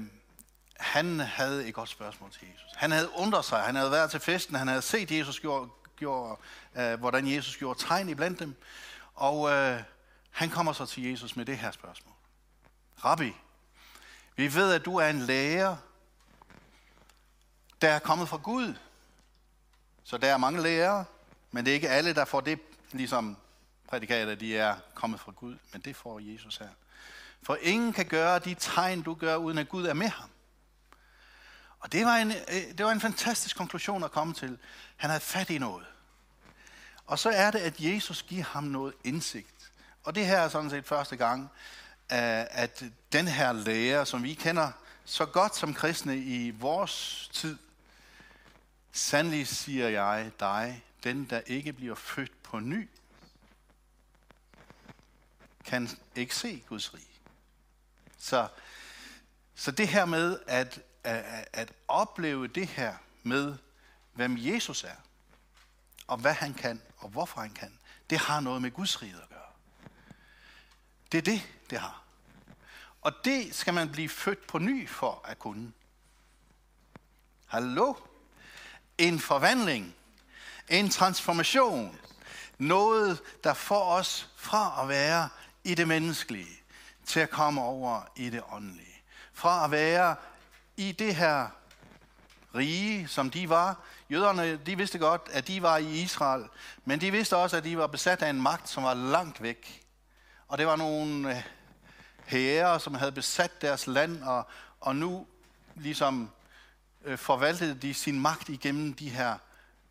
han 0.84 1.20
havde 1.20 1.68
et 1.68 1.74
godt 1.74 1.90
spørgsmål 1.90 2.32
til 2.32 2.48
Jesus. 2.54 2.70
Han 2.76 2.92
havde 2.92 3.10
undret 3.16 3.46
sig, 3.46 3.60
han 3.60 3.76
havde 3.76 3.92
været 3.92 4.12
til 4.12 4.20
festen, 4.20 4.56
han 4.56 4.68
havde 4.68 4.82
set 4.82 5.12
Jesus 5.12 5.40
gjorde, 5.40 5.70
gjorde 5.98 6.38
øh, 6.76 7.00
hvordan 7.00 7.28
Jesus 7.28 7.58
gjorde 7.58 7.80
tegn 7.80 8.10
i 8.10 8.16
blandt 8.16 8.40
dem, 8.40 8.56
og 9.14 9.52
øh, 9.52 9.84
han 10.32 10.50
kommer 10.50 10.74
så 10.74 10.86
til 10.86 11.04
Jesus 11.04 11.36
med 11.36 11.46
det 11.46 11.58
her 11.58 11.72
spørgsmål. 11.72 12.14
Rabbi, 13.06 13.34
vi 14.36 14.54
ved, 14.54 14.74
at 14.74 14.86
du 14.86 14.98
er 14.98 15.08
en 15.08 15.20
lærer, 15.20 15.76
der 17.82 17.90
er 17.90 18.00
kommet 18.00 18.30
fra 18.30 18.38
Gud. 18.38 18.74
Så 20.04 20.18
der 20.18 20.34
er 20.34 20.38
mange 20.38 20.62
lærere, 20.62 21.06
men 21.52 21.66
det 21.66 21.72
er 21.72 21.76
ikke 21.76 21.90
alle, 21.90 22.16
der 22.16 22.26
får 22.26 22.42
det, 22.42 22.60
ligesom 22.92 23.38
prædikater, 23.88 24.36
de 24.36 24.58
er 24.58 24.76
kommet 24.94 25.20
fra 25.20 25.32
Gud. 25.32 25.58
Men 25.72 25.82
det 25.82 25.96
får 25.96 26.20
Jesus 26.20 26.58
her. 26.58 26.70
For 27.44 27.58
ingen 27.62 27.94
kan 27.94 28.06
gøre 28.06 28.40
de 28.40 28.54
tegn, 28.54 29.02
du 29.02 29.14
gør, 29.14 29.36
uden 29.36 29.58
at 29.58 29.70
Gud 29.70 29.86
er 29.86 29.94
med 29.94 30.08
ham. 30.08 30.30
Og 31.84 31.92
det 31.92 32.06
var 32.06 32.16
en, 32.16 32.32
øh, 32.32 32.78
det 32.78 32.86
var 32.86 32.92
en 32.92 33.02
fantastisk 33.02 33.58
konklusion 33.58 34.04
at 34.04 34.12
komme 34.12 34.34
til. 34.34 34.58
Han 34.96 35.10
havde 35.10 35.22
fat 35.22 35.50
i 35.50 35.58
noget. 35.58 35.86
Og 37.06 37.20
så 37.20 37.30
er 37.30 37.52
det, 37.52 37.60
at 37.60 37.80
Jesus 37.80 38.24
giver 38.24 38.44
ham 38.44 38.64
noget 38.64 38.94
indsigt. 39.04 39.72
Og 40.04 40.16
det 40.16 40.26
her 40.26 40.38
er 40.38 40.50
sådan 40.50 40.70
set 40.70 40.88
første 40.88 41.16
gang, 41.16 41.42
øh, 42.12 42.46
at 42.50 42.84
den 43.12 43.28
her 43.28 43.52
lærer, 43.52 44.04
som 44.04 44.24
vi 44.24 44.34
kender 44.34 44.72
så 45.06 45.26
godt 45.26 45.56
som 45.56 45.74
kristne 45.74 46.18
i 46.18 46.50
vores 46.50 47.30
tid, 47.34 47.58
sandelig 48.92 49.48
siger 49.48 49.90
jeg 49.90 50.32
dig, 50.40 50.84
den 51.04 51.26
der 51.26 51.42
ikke 51.46 51.74
bliver 51.74 51.96
født 51.96 52.44
på 52.44 52.60
ny, 52.60 52.90
kan 55.66 55.90
ikke 56.16 56.36
se 56.36 56.64
Guds 56.70 56.94
rige. 56.94 57.20
Så, 58.18 58.48
så 59.56 59.72
det 59.72 59.88
her 59.88 60.06
med 60.06 60.40
at, 60.48 60.80
at, 61.04 61.48
at 61.54 61.74
opleve 61.88 62.48
det 62.48 62.68
her 62.68 62.96
med, 63.24 63.56
hvem 64.14 64.36
Jesus 64.38 64.84
er, 64.84 64.96
og 66.08 66.18
hvad 66.18 66.34
han 66.34 66.54
kan, 66.54 66.82
og 66.98 67.10
hvorfor 67.10 67.42
han 67.42 67.54
kan, 67.54 67.80
det 68.10 68.18
har 68.18 68.40
noget 68.40 68.62
med 68.62 68.72
Guds 68.72 69.02
rige 69.02 69.16
at 69.24 69.30
gøre. 69.30 69.40
Det 71.12 71.18
er 71.18 71.22
det, 71.22 71.42
det 71.70 71.80
har. 71.80 72.04
Og 73.02 73.14
det 73.26 73.56
skal 73.56 73.74
man 73.74 73.92
blive 73.92 74.10
født 74.10 74.48
på 74.48 74.60
ny 74.60 74.90
for 74.90 75.22
at 75.26 75.40
kunne. 75.40 75.72
Hallo? 77.46 77.94
En 78.98 79.20
forvandling. 79.20 79.96
En 80.70 80.90
transformation. 80.90 82.00
Noget, 82.58 83.22
der 83.44 83.54
får 83.54 83.86
os 83.86 84.30
fra 84.36 84.82
at 84.82 84.90
være 84.90 85.30
i 85.64 85.76
det 85.76 85.88
menneskelige, 85.88 86.60
til 87.06 87.20
at 87.20 87.30
komme 87.30 87.62
over 87.62 88.02
i 88.16 88.30
det 88.30 88.44
åndelige. 88.52 89.02
Fra 89.34 89.66
at 89.66 89.72
være 89.72 90.16
i 90.78 90.92
det 90.92 91.16
her 91.16 91.48
rige, 92.56 93.08
som 93.08 93.32
de 93.32 93.50
var. 93.50 93.80
Jøderne, 94.10 94.58
de 94.58 94.78
vidste 94.78 95.00
godt, 95.00 95.22
at 95.32 95.48
de 95.48 95.62
var 95.62 95.78
i 95.78 96.02
Israel, 96.02 96.46
men 96.86 97.02
de 97.02 97.12
vidste 97.12 97.38
også, 97.38 97.58
at 97.58 97.64
de 97.64 97.78
var 97.78 97.88
besat 97.88 98.22
af 98.22 98.30
en 98.30 98.42
magt, 98.42 98.70
som 98.70 98.84
var 98.84 98.94
langt 98.94 99.42
væk. 99.42 99.86
Og 100.48 100.58
det 100.58 100.68
var 100.68 100.76
nogle 100.76 101.38
øh, 101.38 101.44
herrer, 102.26 102.78
som 102.78 102.94
havde 102.94 103.12
besat 103.12 103.62
deres 103.62 103.88
land, 103.88 104.24
og, 104.24 104.48
og 104.80 104.96
nu 104.96 105.28
ligesom 105.76 106.30
øh, 107.04 107.18
forvaltede 107.18 107.76
de 107.76 107.94
sin 107.94 108.20
magt 108.20 108.50
igennem 108.50 108.94
de 108.94 109.10
her 109.10 109.38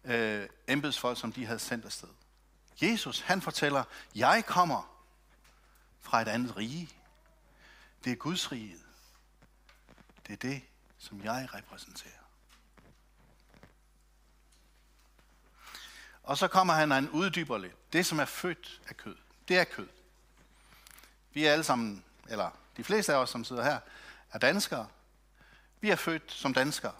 øh, 0.04 0.48
embedsfolk, 0.68 1.20
som 1.20 1.32
de 1.32 1.46
havde 1.46 1.58
sendt 1.58 1.84
afsted. 1.84 2.08
Jesus, 2.82 3.20
han 3.20 3.42
fortæller, 3.42 3.84
jeg 4.14 4.44
kommer 4.46 4.92
fra 6.00 6.22
et 6.22 6.28
andet 6.28 6.56
rige. 6.56 6.88
Det 8.04 8.12
er 8.12 8.16
Guds 8.16 8.52
rige. 8.52 8.76
Det 10.26 10.32
er 10.32 10.36
det, 10.36 10.62
som 11.02 11.24
jeg 11.24 11.48
repræsenterer. 11.54 12.12
Og 16.22 16.38
så 16.38 16.48
kommer 16.48 16.72
han, 16.72 16.92
og 16.92 16.96
han 16.96 17.10
uddyber 17.10 17.58
lidt. 17.58 17.92
Det, 17.92 18.06
som 18.06 18.18
er 18.18 18.24
født 18.24 18.80
af 18.88 18.96
kød, 18.96 19.16
det 19.48 19.58
er 19.58 19.64
kød. 19.64 19.88
Vi 21.32 21.46
er 21.46 21.52
alle 21.52 21.64
sammen 21.64 22.04
eller 22.28 22.50
de 22.76 22.84
fleste 22.84 23.12
af 23.12 23.16
os, 23.16 23.30
som 23.30 23.44
sidder 23.44 23.62
her, 23.64 23.78
er 24.32 24.38
danskere. 24.38 24.88
Vi 25.80 25.90
er 25.90 25.96
født 25.96 26.32
som 26.32 26.54
danskere. 26.54 26.92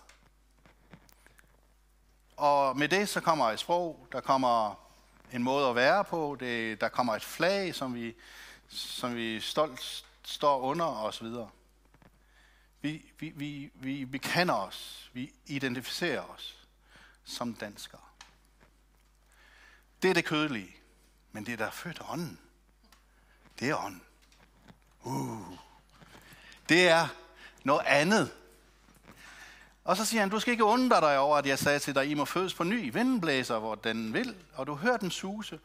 Og 2.36 2.78
med 2.78 2.88
det 2.88 3.08
så 3.08 3.20
kommer 3.20 3.50
et 3.50 3.58
sprog, 3.58 4.06
der 4.12 4.20
kommer 4.20 4.74
en 5.32 5.42
måde 5.42 5.68
at 5.68 5.74
være 5.74 6.04
på, 6.04 6.36
det, 6.40 6.80
der 6.80 6.88
kommer 6.88 7.14
et 7.14 7.22
flag, 7.22 7.74
som 7.74 7.94
vi, 7.94 8.14
som 8.68 9.14
vi 9.14 9.40
stolt 9.40 10.04
står 10.22 10.60
under 10.60 10.86
osv. 10.86 11.26
Vi, 12.82 13.12
vi, 13.18 13.28
vi, 13.36 13.70
vi 13.74 14.04
bekender 14.04 14.54
os, 14.54 15.10
vi 15.12 15.32
identificerer 15.46 16.22
os 16.22 16.66
som 17.24 17.54
danskere. 17.54 18.00
Det 20.02 20.10
er 20.10 20.14
det 20.14 20.24
kødelige, 20.24 20.76
men 21.32 21.46
det, 21.46 21.58
der 21.58 21.66
er 21.66 21.70
født 21.70 21.98
af 22.00 22.12
ånden, 22.12 22.38
det 23.58 23.70
er 23.70 23.84
ånden. 23.84 24.02
Uh, 25.02 25.58
det 26.68 26.88
er 26.88 27.08
noget 27.64 27.86
andet. 27.86 28.32
Og 29.84 29.96
så 29.96 30.04
siger 30.04 30.20
han, 30.20 30.30
du 30.30 30.40
skal 30.40 30.52
ikke 30.52 30.64
undre 30.64 31.00
dig 31.00 31.18
over, 31.18 31.36
at 31.36 31.46
jeg 31.46 31.58
sagde 31.58 31.78
til 31.78 31.94
dig, 31.94 32.10
I 32.10 32.14
må 32.14 32.24
fødes 32.24 32.54
på 32.54 32.64
ny. 32.64 32.92
Vinden 32.92 33.20
blæser, 33.20 33.58
hvor 33.58 33.74
den 33.74 34.12
vil, 34.12 34.36
og 34.54 34.66
du 34.66 34.74
hører 34.74 34.96
den 34.96 35.10
suse. 35.10 35.60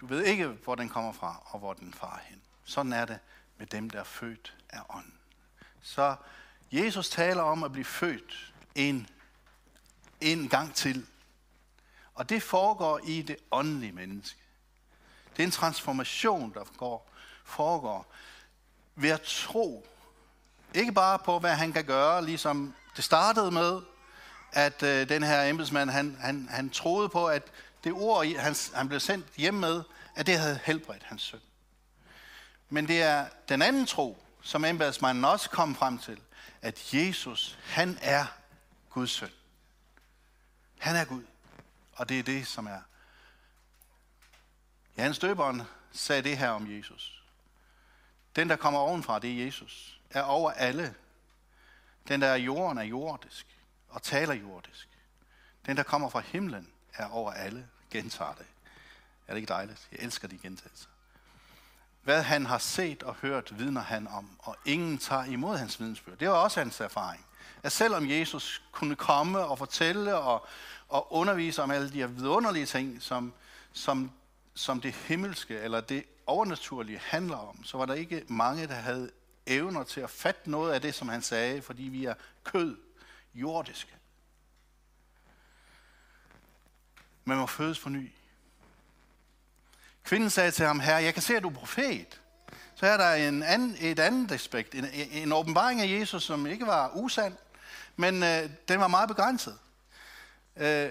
Du 0.00 0.06
ved 0.06 0.24
ikke, 0.24 0.46
hvor 0.46 0.74
den 0.74 0.88
kommer 0.88 1.12
fra, 1.12 1.42
og 1.46 1.58
hvor 1.58 1.72
den 1.72 1.94
farer 1.94 2.20
hen. 2.24 2.40
Sådan 2.64 2.92
er 2.92 3.04
det 3.04 3.18
med 3.58 3.66
dem, 3.66 3.90
der 3.90 4.00
er 4.00 4.04
født 4.04 4.54
af 4.70 4.80
ånden. 4.88 5.14
Så 5.82 6.16
Jesus 6.72 7.08
taler 7.08 7.42
om 7.42 7.64
at 7.64 7.72
blive 7.72 7.84
født 7.84 8.52
en, 8.74 9.08
en 10.20 10.48
gang 10.48 10.74
til. 10.74 11.06
Og 12.14 12.28
det 12.28 12.42
foregår 12.42 13.00
i 13.04 13.22
det 13.22 13.36
åndelige 13.50 13.92
menneske. 13.92 14.38
Det 15.36 15.42
er 15.42 15.46
en 15.46 15.50
transformation, 15.50 16.54
der 16.54 16.64
går, 16.76 17.10
foregår 17.44 18.12
ved 18.94 19.10
at 19.10 19.22
tro. 19.22 19.86
Ikke 20.74 20.92
bare 20.92 21.18
på, 21.18 21.38
hvad 21.38 21.54
han 21.54 21.72
kan 21.72 21.84
gøre, 21.84 22.24
ligesom 22.24 22.74
det 22.96 23.04
startede 23.04 23.50
med, 23.50 23.80
at 24.52 24.82
øh, 24.82 25.08
den 25.08 25.22
her 25.22 25.42
embedsmand, 25.42 25.90
han, 25.90 26.16
han, 26.20 26.48
han 26.50 26.70
troede 26.70 27.08
på, 27.08 27.26
at 27.26 27.42
det 27.84 27.92
ord, 27.92 28.26
han, 28.26 28.54
han 28.74 28.88
blev 28.88 29.00
sendt 29.00 29.26
hjem 29.36 29.54
med, 29.54 29.82
at 30.14 30.26
det 30.26 30.38
havde 30.38 30.60
helbredt 30.64 31.02
hans 31.02 31.22
søn. 31.22 31.40
Men 32.68 32.88
det 32.88 33.02
er 33.02 33.26
den 33.48 33.62
anden 33.62 33.86
tro, 33.86 34.22
som 34.42 34.64
embedsmanden 34.64 35.24
også 35.24 35.50
kom 35.50 35.74
frem 35.74 35.98
til, 35.98 36.20
at 36.62 36.94
Jesus, 36.94 37.58
han 37.64 37.98
er 38.02 38.26
Guds 38.90 39.10
søn. 39.10 39.30
Han 40.78 40.96
er 40.96 41.04
Gud. 41.04 41.24
Og 41.92 42.08
det 42.08 42.18
er 42.18 42.22
det, 42.22 42.46
som 42.46 42.66
er. 42.66 42.80
Johannes 44.96 45.18
Døberen 45.18 45.62
sagde 45.92 46.22
det 46.22 46.38
her 46.38 46.50
om 46.50 46.76
Jesus. 46.76 47.24
Den, 48.36 48.48
der 48.48 48.56
kommer 48.56 48.80
ovenfra, 48.80 49.18
det 49.18 49.30
er 49.30 49.44
Jesus. 49.44 50.00
Er 50.10 50.22
over 50.22 50.50
alle. 50.50 50.94
Den, 52.08 52.20
der 52.20 52.26
er 52.26 52.36
jorden, 52.36 52.78
er 52.78 52.82
jordisk 52.82 53.46
og 53.88 54.02
taler 54.02 54.34
jordisk. 54.34 54.88
Den, 55.66 55.76
der 55.76 55.82
kommer 55.82 56.08
fra 56.08 56.20
himlen, 56.20 56.72
er 56.94 57.06
over 57.06 57.32
alle. 57.32 57.68
Gentager 57.90 58.34
det. 58.34 58.46
Er 59.26 59.32
det 59.32 59.36
ikke 59.36 59.48
dejligt? 59.48 59.88
Jeg 59.92 60.00
elsker 60.00 60.28
de 60.28 60.38
gentagelser. 60.38 60.88
Hvad 62.10 62.22
han 62.22 62.46
har 62.46 62.58
set 62.58 63.02
og 63.02 63.14
hørt, 63.14 63.58
vidner 63.58 63.80
han 63.80 64.08
om, 64.08 64.30
og 64.38 64.56
ingen 64.64 64.98
tager 64.98 65.24
imod 65.24 65.56
hans 65.56 65.80
vidensbyrd. 65.80 66.18
Det 66.18 66.28
var 66.28 66.34
også 66.34 66.60
hans 66.60 66.80
erfaring. 66.80 67.26
At 67.62 67.72
selvom 67.72 68.10
Jesus 68.10 68.62
kunne 68.72 68.96
komme 68.96 69.38
og 69.38 69.58
fortælle 69.58 70.16
og, 70.16 70.46
og 70.88 71.12
undervise 71.12 71.62
om 71.62 71.70
alle 71.70 71.90
de 71.90 71.98
her 71.98 72.06
vidunderlige 72.06 72.66
ting, 72.66 73.02
som, 73.02 73.32
som, 73.72 74.12
som 74.54 74.80
det 74.80 74.92
himmelske 74.92 75.58
eller 75.58 75.80
det 75.80 76.04
overnaturlige 76.26 76.98
handler 76.98 77.36
om, 77.36 77.64
så 77.64 77.78
var 77.78 77.86
der 77.86 77.94
ikke 77.94 78.24
mange, 78.28 78.66
der 78.66 78.74
havde 78.74 79.10
evner 79.46 79.84
til 79.84 80.00
at 80.00 80.10
fatte 80.10 80.50
noget 80.50 80.72
af 80.72 80.80
det, 80.80 80.94
som 80.94 81.08
han 81.08 81.22
sagde, 81.22 81.62
fordi 81.62 81.82
vi 81.82 82.04
er 82.04 82.14
kød, 82.44 82.76
jordiske. 83.34 83.96
Man 87.24 87.36
må 87.36 87.46
fødes 87.46 87.78
på 87.78 87.88
ny. 87.88 88.10
Kvinden 90.10 90.30
sagde 90.30 90.50
til 90.50 90.66
ham, 90.66 90.80
herre, 90.80 91.02
jeg 91.02 91.14
kan 91.14 91.22
se, 91.22 91.36
at 91.36 91.42
du 91.42 91.48
er 91.48 91.54
profet. 91.54 92.20
Så 92.74 92.86
er 92.86 92.96
der 92.96 93.14
en 93.14 93.42
anden, 93.42 93.76
et 93.80 93.98
andet 93.98 94.32
aspekt, 94.32 94.74
en, 94.74 94.86
en 94.92 95.32
åbenbaring 95.32 95.80
af 95.80 96.00
Jesus, 96.00 96.22
som 96.22 96.46
ikke 96.46 96.66
var 96.66 96.90
usand, 96.94 97.36
men 97.96 98.22
øh, 98.22 98.50
den 98.68 98.80
var 98.80 98.88
meget 98.88 99.08
begrænset. 99.08 99.58
Øh, 100.56 100.90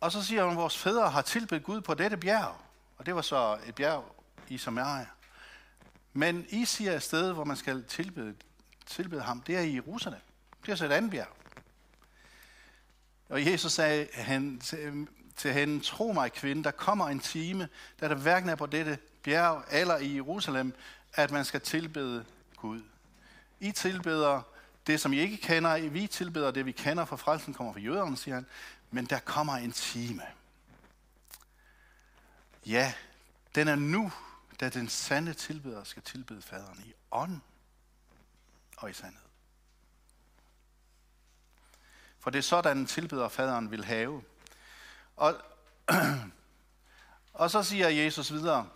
og 0.00 0.12
så 0.12 0.24
siger 0.24 0.44
hun, 0.44 0.56
vores 0.56 0.78
fædre 0.78 1.10
har 1.10 1.22
tilbedt 1.22 1.64
Gud 1.64 1.80
på 1.80 1.94
dette 1.94 2.16
bjerg. 2.16 2.56
Og 2.98 3.06
det 3.06 3.14
var 3.14 3.22
så 3.22 3.58
et 3.66 3.74
bjerg 3.74 4.04
i 4.48 4.58
Samaria. 4.58 5.06
Men 6.12 6.46
I 6.48 6.64
siger 6.64 6.92
et 6.92 7.02
sted, 7.02 7.32
hvor 7.32 7.44
man 7.44 7.56
skal 7.56 7.84
tilbede, 7.84 8.34
tilbede 8.86 9.22
ham, 9.22 9.40
det 9.40 9.56
er 9.56 9.60
i 9.60 9.74
Jerusalem. 9.74 10.20
Det 10.66 10.72
er 10.72 10.76
så 10.76 10.84
et 10.84 10.92
andet 10.92 11.10
bjerg. 11.10 11.36
Og 13.28 13.46
Jesus 13.46 13.72
sagde 13.72 14.08
han, 14.14 14.60
til, 15.36 15.52
hende, 15.52 15.84
tro 15.84 16.12
mig 16.12 16.32
kvinde, 16.32 16.64
der 16.64 16.70
kommer 16.70 17.08
en 17.08 17.20
time, 17.20 17.68
da 18.00 18.08
der 18.08 18.14
hverken 18.14 18.48
er 18.48 18.54
på 18.54 18.66
dette 18.66 18.98
bjerg 19.22 19.64
eller 19.70 19.98
i 19.98 20.14
Jerusalem, 20.14 20.74
at 21.14 21.30
man 21.30 21.44
skal 21.44 21.60
tilbede 21.60 22.24
Gud. 22.56 22.82
I 23.60 23.72
tilbeder 23.72 24.42
det, 24.86 25.00
som 25.00 25.12
I 25.12 25.18
ikke 25.18 25.36
kender. 25.36 25.88
Vi 25.88 26.06
tilbeder 26.06 26.50
det, 26.50 26.66
vi 26.66 26.72
kender, 26.72 27.04
for 27.04 27.16
frelsen 27.16 27.54
kommer 27.54 27.72
fra 27.72 27.80
jøderne, 27.80 28.16
siger 28.16 28.34
han. 28.34 28.46
Men 28.90 29.04
der 29.04 29.18
kommer 29.18 29.52
en 29.52 29.72
time. 29.72 30.22
Ja, 32.66 32.92
den 33.54 33.68
er 33.68 33.76
nu, 33.76 34.12
da 34.60 34.68
den 34.68 34.88
sande 34.88 35.34
tilbeder 35.34 35.84
skal 35.84 36.02
tilbede 36.02 36.42
faderen 36.42 36.82
i 36.86 36.92
ånd 37.10 37.40
og 38.76 38.90
i 38.90 38.92
sandhed. 38.92 39.22
For 42.18 42.30
det 42.30 42.38
er 42.38 42.42
sådan, 42.42 42.78
en 42.78 42.86
tilbeder 42.86 43.28
faderen 43.28 43.70
vil 43.70 43.84
have. 43.84 44.22
Og, 45.22 45.42
og 47.42 47.50
så 47.50 47.62
siger 47.62 47.88
Jesus 47.88 48.32
videre, 48.32 48.68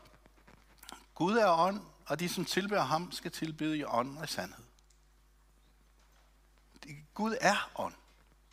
Gud 1.15 1.37
er 1.37 1.51
ånd, 1.51 1.81
og 2.07 2.21
de, 2.21 2.29
som 2.29 2.45
tilbeder 2.45 2.83
ham, 2.83 3.13
skal 3.13 3.31
tilbede 3.31 3.79
i 3.79 3.85
ånd 3.85 4.19
og 4.19 4.25
i 4.25 4.27
sandhed. 4.27 4.65
Gud 7.15 7.37
er 7.41 7.71
ånd. 7.75 7.95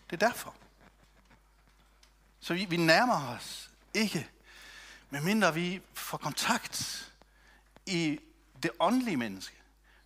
Det 0.10 0.22
er 0.22 0.28
derfor. 0.28 0.56
Så 2.40 2.54
vi, 2.54 2.66
vi 2.66 2.78
nærmer 2.78 3.28
os 3.28 3.72
ikke, 3.94 4.30
medmindre 5.10 5.54
vi 5.54 5.82
får 5.94 6.18
kontakt 6.18 7.12
i 7.86 8.20
det 8.64 8.72
åndelige 8.80 9.18
menneske. 9.18 9.58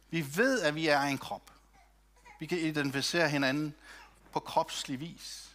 Vi 0.10 0.38
ved, 0.38 0.62
at 0.62 0.76
vi 0.76 0.88
er 0.88 1.02
en 1.02 1.18
krop. 1.18 1.52
Vi 2.40 2.46
kan 2.46 2.58
identificere 2.58 3.30
hinanden 3.30 3.76
på 4.32 4.40
kropslig 4.40 5.00
vis. 5.00 5.47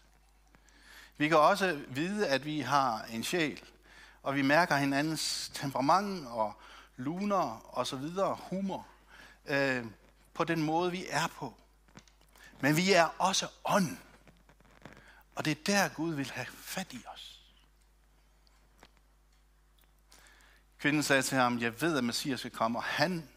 Vi 1.23 1.29
kan 1.29 1.39
også 1.39 1.81
vide, 1.89 2.29
at 2.29 2.45
vi 2.45 2.61
har 2.61 3.03
en 3.03 3.25
sjæl, 3.25 3.63
og 4.23 4.35
vi 4.35 4.43
mærker 4.43 4.77
hinandens 4.77 5.51
temperament 5.55 6.27
og 6.27 6.55
luner 6.97 7.77
og 7.77 7.87
så 7.87 7.97
videre, 7.97 8.39
humor, 8.41 8.87
øh, 9.47 9.87
på 10.35 10.45
den 10.45 10.63
måde, 10.63 10.91
vi 10.91 11.07
er 11.09 11.27
på. 11.27 11.55
Men 12.61 12.77
vi 12.77 12.93
er 12.93 13.05
også 13.19 13.49
ånd. 13.65 13.97
Og 15.35 15.45
det 15.45 15.51
er 15.51 15.63
der, 15.67 15.89
Gud 15.89 16.15
vil 16.15 16.31
have 16.31 16.47
fat 16.47 16.93
i 16.93 17.05
os. 17.15 17.43
Kvinden 20.79 21.03
sagde 21.03 21.23
til 21.23 21.39
ham, 21.39 21.59
jeg 21.59 21.81
ved, 21.81 21.99
at 21.99 22.05
Messias 22.05 22.41
skal 22.41 22.51
komme, 22.51 22.79
og 22.79 22.83
han, 22.85 23.29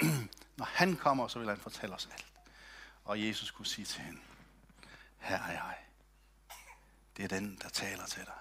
når 0.58 0.68
han 0.72 0.96
kommer, 0.96 1.28
så 1.28 1.38
vil 1.38 1.48
han 1.48 1.58
fortælle 1.58 1.94
os 1.94 2.08
alt. 2.12 2.26
Og 3.04 3.26
Jesus 3.26 3.50
kunne 3.50 3.66
sige 3.66 3.84
til 3.84 4.00
hende, 4.00 4.20
her 5.18 5.42
er 5.42 5.52
jeg. 5.52 5.76
Det 7.18 7.24
er 7.24 7.28
den, 7.28 7.58
der 7.62 7.68
taler 7.68 8.06
til 8.06 8.24
dig. 8.24 8.34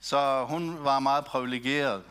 Så 0.00 0.44
hun 0.44 0.84
var 0.84 0.98
meget 0.98 1.24
privilegeret. 1.24 2.04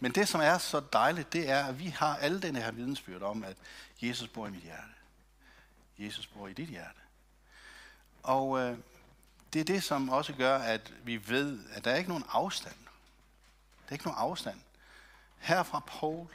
Men 0.00 0.12
det, 0.12 0.28
som 0.28 0.40
er 0.40 0.58
så 0.58 0.82
dejligt, 0.92 1.32
det 1.32 1.50
er, 1.50 1.64
at 1.64 1.78
vi 1.78 1.88
har 1.88 2.16
alle 2.16 2.42
den 2.42 2.56
her 2.56 2.70
vidensbyrd 2.70 3.22
om, 3.22 3.44
at 3.44 3.56
Jesus 4.02 4.28
bor 4.28 4.46
i 4.46 4.50
mit 4.50 4.62
hjerte. 4.62 4.92
Jesus 5.98 6.26
bor 6.26 6.48
i 6.48 6.52
dit 6.52 6.68
hjerte. 6.68 7.00
Og 8.22 8.58
øh, 8.58 8.78
det 9.52 9.60
er 9.60 9.64
det, 9.64 9.82
som 9.82 10.08
også 10.08 10.32
gør, 10.32 10.58
at 10.58 10.92
vi 11.04 11.28
ved, 11.28 11.58
at 11.72 11.84
der 11.84 11.90
er 11.90 11.96
ikke 11.96 12.10
nogen 12.10 12.24
afstand. 12.28 12.76
Der 13.82 13.88
er 13.88 13.92
ikke 13.92 14.04
nogen 14.04 14.20
afstand. 14.20 14.60
Her 15.38 15.62
fra 15.62 15.82
Paul 15.86 16.28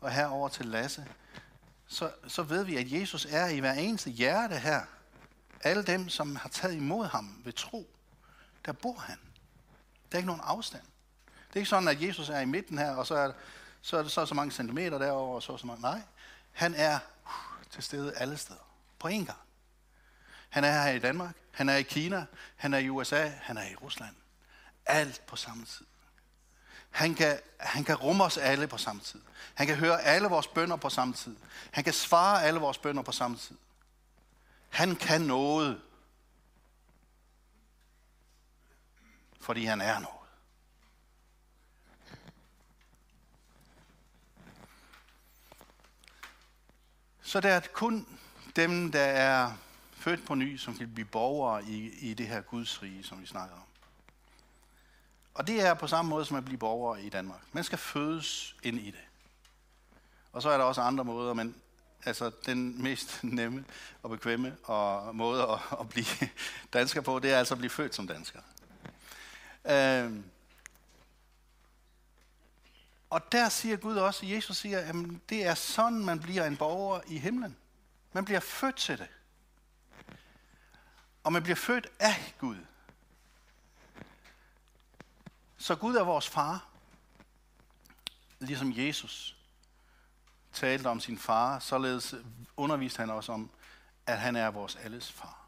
og 0.00 0.12
herover 0.12 0.48
til 0.48 0.66
Lasse, 0.66 1.06
så, 1.86 2.12
så 2.28 2.42
ved 2.42 2.64
vi, 2.64 2.76
at 2.76 2.92
Jesus 2.92 3.26
er 3.30 3.46
i 3.48 3.58
hver 3.58 3.72
eneste 3.72 4.10
hjerte 4.10 4.58
her. 4.58 4.82
Alle 5.62 5.82
dem, 5.82 6.08
som 6.08 6.36
har 6.36 6.48
taget 6.48 6.74
imod 6.74 7.06
ham 7.06 7.42
ved 7.44 7.52
tro, 7.52 7.86
der 8.64 8.72
bor 8.72 8.98
han. 8.98 9.18
Der 10.10 10.16
er 10.16 10.18
ikke 10.18 10.26
nogen 10.26 10.42
afstand. 10.44 10.82
Det 11.48 11.56
er 11.56 11.60
ikke 11.60 11.68
sådan, 11.68 11.88
at 11.88 12.02
Jesus 12.02 12.28
er 12.28 12.40
i 12.40 12.44
midten 12.44 12.78
her, 12.78 12.94
og 12.94 13.06
så 13.06 13.14
er, 13.14 13.32
så 13.82 13.96
er 13.96 14.02
det 14.02 14.12
så 14.12 14.26
så 14.26 14.34
mange 14.34 14.52
centimeter 14.52 14.98
derover 14.98 15.34
og 15.34 15.42
så 15.42 15.56
så 15.56 15.66
mange. 15.66 15.82
Nej, 15.82 16.02
han 16.52 16.74
er 16.74 16.98
uh, 17.24 17.64
til 17.70 17.82
stede 17.82 18.14
alle 18.16 18.36
steder. 18.36 18.60
På 18.98 19.08
én 19.08 19.24
gang. 19.24 19.38
Han 20.48 20.64
er 20.64 20.82
her 20.82 20.90
i 20.90 20.98
Danmark, 20.98 21.36
han 21.50 21.68
er 21.68 21.76
i 21.76 21.82
Kina, 21.82 22.26
han 22.56 22.74
er 22.74 22.78
i 22.78 22.88
USA, 22.88 23.28
han 23.28 23.56
er 23.56 23.66
i 23.66 23.74
Rusland. 23.74 24.14
Alt 24.86 25.22
på 25.26 25.36
samme 25.36 25.64
tid. 25.64 25.86
Han 26.90 27.14
kan, 27.14 27.38
han 27.58 27.84
kan 27.84 27.94
rumme 27.94 28.24
os 28.24 28.38
alle 28.38 28.66
på 28.66 28.78
samme 28.78 29.02
tid. 29.02 29.20
Han 29.54 29.66
kan 29.66 29.76
høre 29.76 30.02
alle 30.02 30.28
vores 30.28 30.46
bønder 30.46 30.76
på 30.76 30.88
samme 30.88 31.14
tid. 31.14 31.36
Han 31.70 31.84
kan 31.84 31.92
svare 31.92 32.42
alle 32.42 32.60
vores 32.60 32.78
bønder 32.78 33.02
på 33.02 33.12
samme 33.12 33.36
tid. 33.36 33.56
Han 34.72 34.96
kan 34.96 35.20
noget. 35.20 35.80
Fordi 39.40 39.64
han 39.64 39.80
er 39.80 39.98
noget. 39.98 40.28
Så 47.22 47.40
det 47.40 47.50
er 47.50 47.60
kun 47.72 48.18
dem, 48.56 48.92
der 48.92 49.00
er 49.00 49.52
født 49.92 50.26
på 50.26 50.34
ny, 50.34 50.56
som 50.56 50.76
kan 50.76 50.94
blive 50.94 51.06
borgere 51.06 51.64
i, 51.64 51.90
i 52.10 52.14
det 52.14 52.28
her 52.28 52.40
Guds 52.40 52.82
rige, 52.82 53.04
som 53.04 53.20
vi 53.20 53.26
snakker 53.26 53.56
om. 53.56 53.62
Og 55.34 55.46
det 55.46 55.66
er 55.66 55.74
på 55.74 55.86
samme 55.86 56.08
måde 56.08 56.24
som 56.24 56.36
at 56.36 56.44
blive 56.44 56.58
borger 56.58 56.96
i 56.96 57.08
Danmark. 57.08 57.40
Man 57.52 57.64
skal 57.64 57.78
fødes 57.78 58.56
ind 58.62 58.78
i 58.78 58.90
det. 58.90 59.04
Og 60.32 60.42
så 60.42 60.50
er 60.50 60.58
der 60.58 60.64
også 60.64 60.80
andre 60.80 61.04
måder, 61.04 61.34
men 61.34 61.61
altså 62.04 62.30
den 62.46 62.82
mest 62.82 63.20
nemme 63.24 63.64
og 64.02 64.10
bekvemme 64.10 64.56
og 64.64 65.16
måde 65.16 65.42
at, 65.42 65.58
at 65.80 65.88
blive 65.88 66.06
dansker 66.72 67.00
på, 67.00 67.18
det 67.18 67.32
er 67.32 67.38
altså 67.38 67.54
at 67.54 67.58
blive 67.58 67.70
født 67.70 67.94
som 67.94 68.06
dansker. 68.06 68.40
Øhm. 69.64 70.24
Og 73.10 73.32
der 73.32 73.48
siger 73.48 73.76
Gud 73.76 73.96
også, 73.96 74.26
Jesus 74.26 74.56
siger, 74.56 74.78
at 74.78 74.94
det 75.28 75.46
er 75.46 75.54
sådan, 75.54 76.04
man 76.04 76.20
bliver 76.20 76.46
en 76.46 76.56
borger 76.56 77.00
i 77.06 77.18
himlen. 77.18 77.56
Man 78.12 78.24
bliver 78.24 78.40
født 78.40 78.76
til 78.76 78.98
det. 78.98 79.08
Og 81.24 81.32
man 81.32 81.42
bliver 81.42 81.56
født 81.56 81.86
af 82.00 82.34
Gud. 82.38 82.56
Så 85.58 85.74
Gud 85.74 85.96
er 85.96 86.02
vores 86.02 86.28
far. 86.28 86.68
Ligesom 88.38 88.72
Jesus 88.76 89.36
talte 90.52 90.86
om 90.86 91.00
sin 91.00 91.18
far, 91.18 91.58
således 91.58 92.14
underviste 92.56 92.98
han 92.98 93.10
også 93.10 93.32
om, 93.32 93.50
at 94.06 94.18
han 94.18 94.36
er 94.36 94.50
vores 94.50 94.76
alles 94.76 95.12
far. 95.12 95.38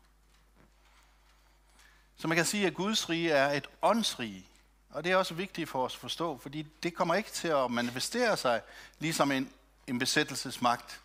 Så 2.16 2.28
man 2.28 2.36
kan 2.36 2.44
sige, 2.44 2.66
at 2.66 2.74
Guds 2.74 3.10
rige 3.10 3.30
er 3.30 3.50
et 3.50 3.66
åndsrige. 3.82 4.46
Og 4.90 5.04
det 5.04 5.12
er 5.12 5.16
også 5.16 5.34
vigtigt 5.34 5.68
for 5.68 5.84
os 5.84 5.94
at 5.94 6.00
forstå, 6.00 6.38
fordi 6.38 6.66
det 6.82 6.94
kommer 6.94 7.14
ikke 7.14 7.30
til 7.30 7.48
at 7.48 7.70
manifestere 7.70 8.36
sig, 8.36 8.60
ligesom 8.98 9.32
en, 9.32 9.50
en 9.86 9.98
besættelsesmagt 9.98 11.00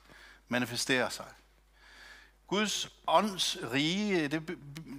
manifesterer 0.47 1.09
sig. 1.09 1.25
Guds 2.49 2.89
ånds 3.07 3.57
rige, 3.73 4.27
det, 4.27 4.57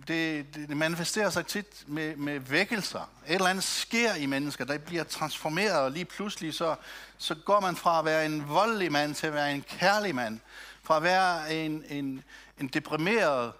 det, 0.08 0.46
det 0.54 0.76
manifesterer 0.76 1.30
sig 1.30 1.46
tit 1.46 1.84
med, 1.86 2.16
med 2.16 2.38
vækkelser. 2.40 3.10
Et 3.26 3.34
eller 3.34 3.46
andet 3.46 3.64
sker 3.64 4.14
i 4.14 4.26
mennesker, 4.26 4.64
der 4.64 4.78
bliver 4.78 5.04
transformeret, 5.04 5.80
og 5.80 5.90
lige 5.90 6.04
pludselig 6.04 6.54
så, 6.54 6.74
så 7.18 7.34
går 7.34 7.60
man 7.60 7.76
fra 7.76 7.98
at 7.98 8.04
være 8.04 8.26
en 8.26 8.48
voldelig 8.48 8.92
mand 8.92 9.14
til 9.14 9.26
at 9.26 9.34
være 9.34 9.54
en 9.54 9.62
kærlig 9.62 10.14
mand. 10.14 10.40
Fra 10.82 10.96
at 10.96 11.02
være 11.02 11.54
en, 11.54 11.84
en, 11.88 12.22
en 12.60 12.68
deprimeret 12.68 13.52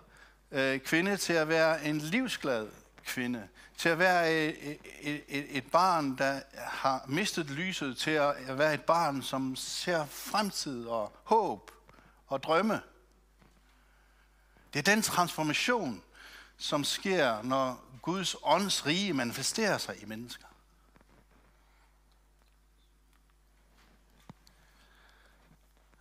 øh, 0.52 0.80
kvinde 0.80 1.16
til 1.16 1.32
at 1.32 1.48
være 1.48 1.84
en 1.84 1.98
livsglad 1.98 2.68
kvinde. 3.06 3.48
til 3.78 3.88
at 3.88 3.98
være 3.98 4.32
et, 4.32 4.78
et, 5.00 5.20
et, 5.28 5.46
et 5.50 5.64
barn, 5.72 6.18
der 6.18 6.40
har 6.54 7.04
mistet 7.08 7.50
lyset, 7.50 7.96
til 7.96 8.10
at 8.10 8.58
være 8.58 8.74
et 8.74 8.82
barn, 8.82 9.22
som 9.22 9.56
ser 9.56 10.06
fremtid 10.06 10.86
og 10.86 11.12
håb 11.24 11.70
og 12.26 12.42
drømme. 12.42 12.80
Det 14.72 14.78
er 14.78 14.94
den 14.94 15.02
transformation, 15.02 16.02
som 16.56 16.84
sker, 16.84 17.42
når 17.42 17.84
Guds 18.02 18.36
ånds 18.42 18.86
rige 18.86 19.12
manifesterer 19.12 19.78
sig 19.78 20.02
i 20.02 20.04
mennesker. 20.04 20.46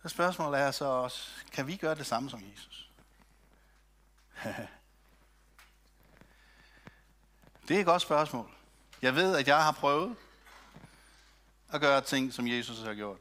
Så 0.02 0.08
spørgsmålet 0.08 0.60
er 0.60 0.70
så 0.70 0.84
også, 0.84 1.28
kan 1.52 1.66
vi 1.66 1.76
gøre 1.76 1.94
det 1.94 2.06
samme 2.06 2.30
som 2.30 2.42
Jesus? 2.52 2.90
det 7.68 7.76
er 7.76 7.80
et 7.80 7.86
godt 7.86 8.02
spørgsmål. 8.02 8.50
Jeg 9.02 9.14
ved, 9.14 9.36
at 9.36 9.48
jeg 9.48 9.64
har 9.64 9.72
prøvet 9.72 10.16
at 11.72 11.80
gøre 11.80 12.00
ting, 12.00 12.32
som 12.32 12.48
Jesus 12.48 12.78
har 12.78 12.94
gjort. 12.94 13.18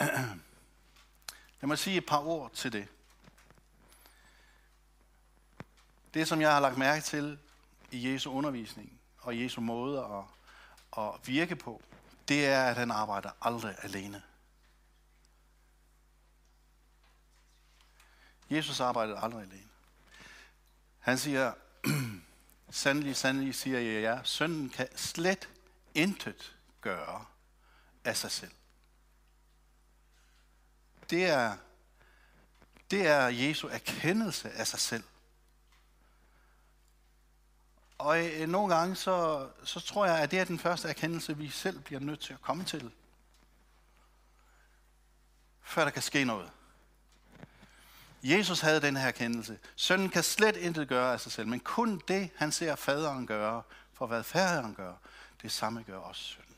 Lad 0.00 1.66
mig 1.66 1.78
sige 1.78 1.96
et 1.96 2.06
par 2.06 2.18
ord 2.18 2.52
til 2.52 2.72
det. 2.72 2.88
Det, 6.14 6.28
som 6.28 6.40
jeg 6.40 6.52
har 6.52 6.60
lagt 6.60 6.78
mærke 6.78 7.04
til 7.04 7.38
i 7.90 8.12
Jesu 8.12 8.30
undervisning 8.30 9.00
og 9.18 9.40
Jesu 9.40 9.60
måde 9.60 10.04
at, 10.04 10.24
at 11.04 11.28
virke 11.28 11.56
på, 11.56 11.82
det 12.28 12.46
er, 12.46 12.64
at 12.64 12.76
han 12.76 12.90
arbejder 12.90 13.30
aldrig 13.40 13.76
alene. 13.82 14.22
Jesus 18.50 18.80
arbejdede 18.80 19.18
aldrig 19.18 19.42
alene. 19.42 19.68
Han 20.98 21.18
siger, 21.18 21.52
sandelig, 22.70 23.16
sandelig 23.16 23.54
siger 23.54 23.78
jeg 23.78 24.02
ja, 24.02 24.20
sønnen 24.24 24.70
kan 24.70 24.88
slet 24.96 25.48
intet 25.94 26.56
gøre 26.80 27.24
af 28.04 28.16
sig 28.16 28.30
selv. 28.30 28.52
Det 31.10 31.24
er, 31.24 31.56
det 32.90 33.06
er 33.06 33.26
Jesu 33.26 33.68
erkendelse 33.68 34.50
af 34.50 34.66
sig 34.66 34.80
selv. 34.80 35.04
Og 37.98 38.26
øh, 38.26 38.48
nogle 38.48 38.74
gange, 38.74 38.96
så, 38.96 39.48
så 39.64 39.80
tror 39.80 40.06
jeg, 40.06 40.18
at 40.18 40.30
det 40.30 40.38
er 40.38 40.44
den 40.44 40.58
første 40.58 40.88
erkendelse, 40.88 41.36
vi 41.36 41.50
selv 41.50 41.80
bliver 41.80 42.00
nødt 42.00 42.20
til 42.20 42.32
at 42.32 42.42
komme 42.42 42.64
til. 42.64 42.90
Før 45.62 45.84
der 45.84 45.90
kan 45.90 46.02
ske 46.02 46.24
noget. 46.24 46.50
Jesus 48.22 48.60
havde 48.60 48.80
den 48.80 48.96
her 48.96 49.08
erkendelse. 49.08 49.58
Sønnen 49.76 50.08
kan 50.08 50.22
slet 50.22 50.56
intet 50.56 50.88
gøre 50.88 51.12
af 51.12 51.20
sig 51.20 51.32
selv, 51.32 51.48
men 51.48 51.60
kun 51.60 52.02
det, 52.08 52.30
han 52.36 52.52
ser 52.52 52.76
faderen 52.76 53.26
gøre, 53.26 53.62
for 53.92 54.06
hvad 54.06 54.22
faderen 54.22 54.74
gør, 54.74 54.94
det 55.42 55.52
samme 55.52 55.82
gør 55.82 55.98
også 55.98 56.22
sønnen. 56.22 56.54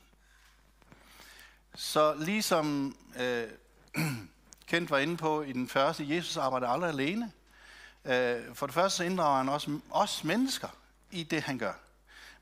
Så 1.75 2.15
ligesom 2.15 2.97
øh, 3.17 3.49
Kent 4.71 4.91
var 4.91 4.99
inde 4.99 5.17
på 5.17 5.43
i 5.43 5.53
den 5.53 5.69
første, 5.69 6.17
Jesus 6.17 6.37
arbejder 6.37 6.69
aldrig 6.69 6.91
alene. 6.91 7.33
Øh, 8.05 8.55
for 8.55 8.67
det 8.67 8.75
første 8.75 8.97
så 8.97 9.05
inddrager 9.05 9.37
han 9.37 9.49
også 9.49 9.81
os 9.91 10.25
mennesker 10.25 10.69
i 11.11 11.23
det, 11.23 11.43
han 11.43 11.59
gør. 11.59 11.73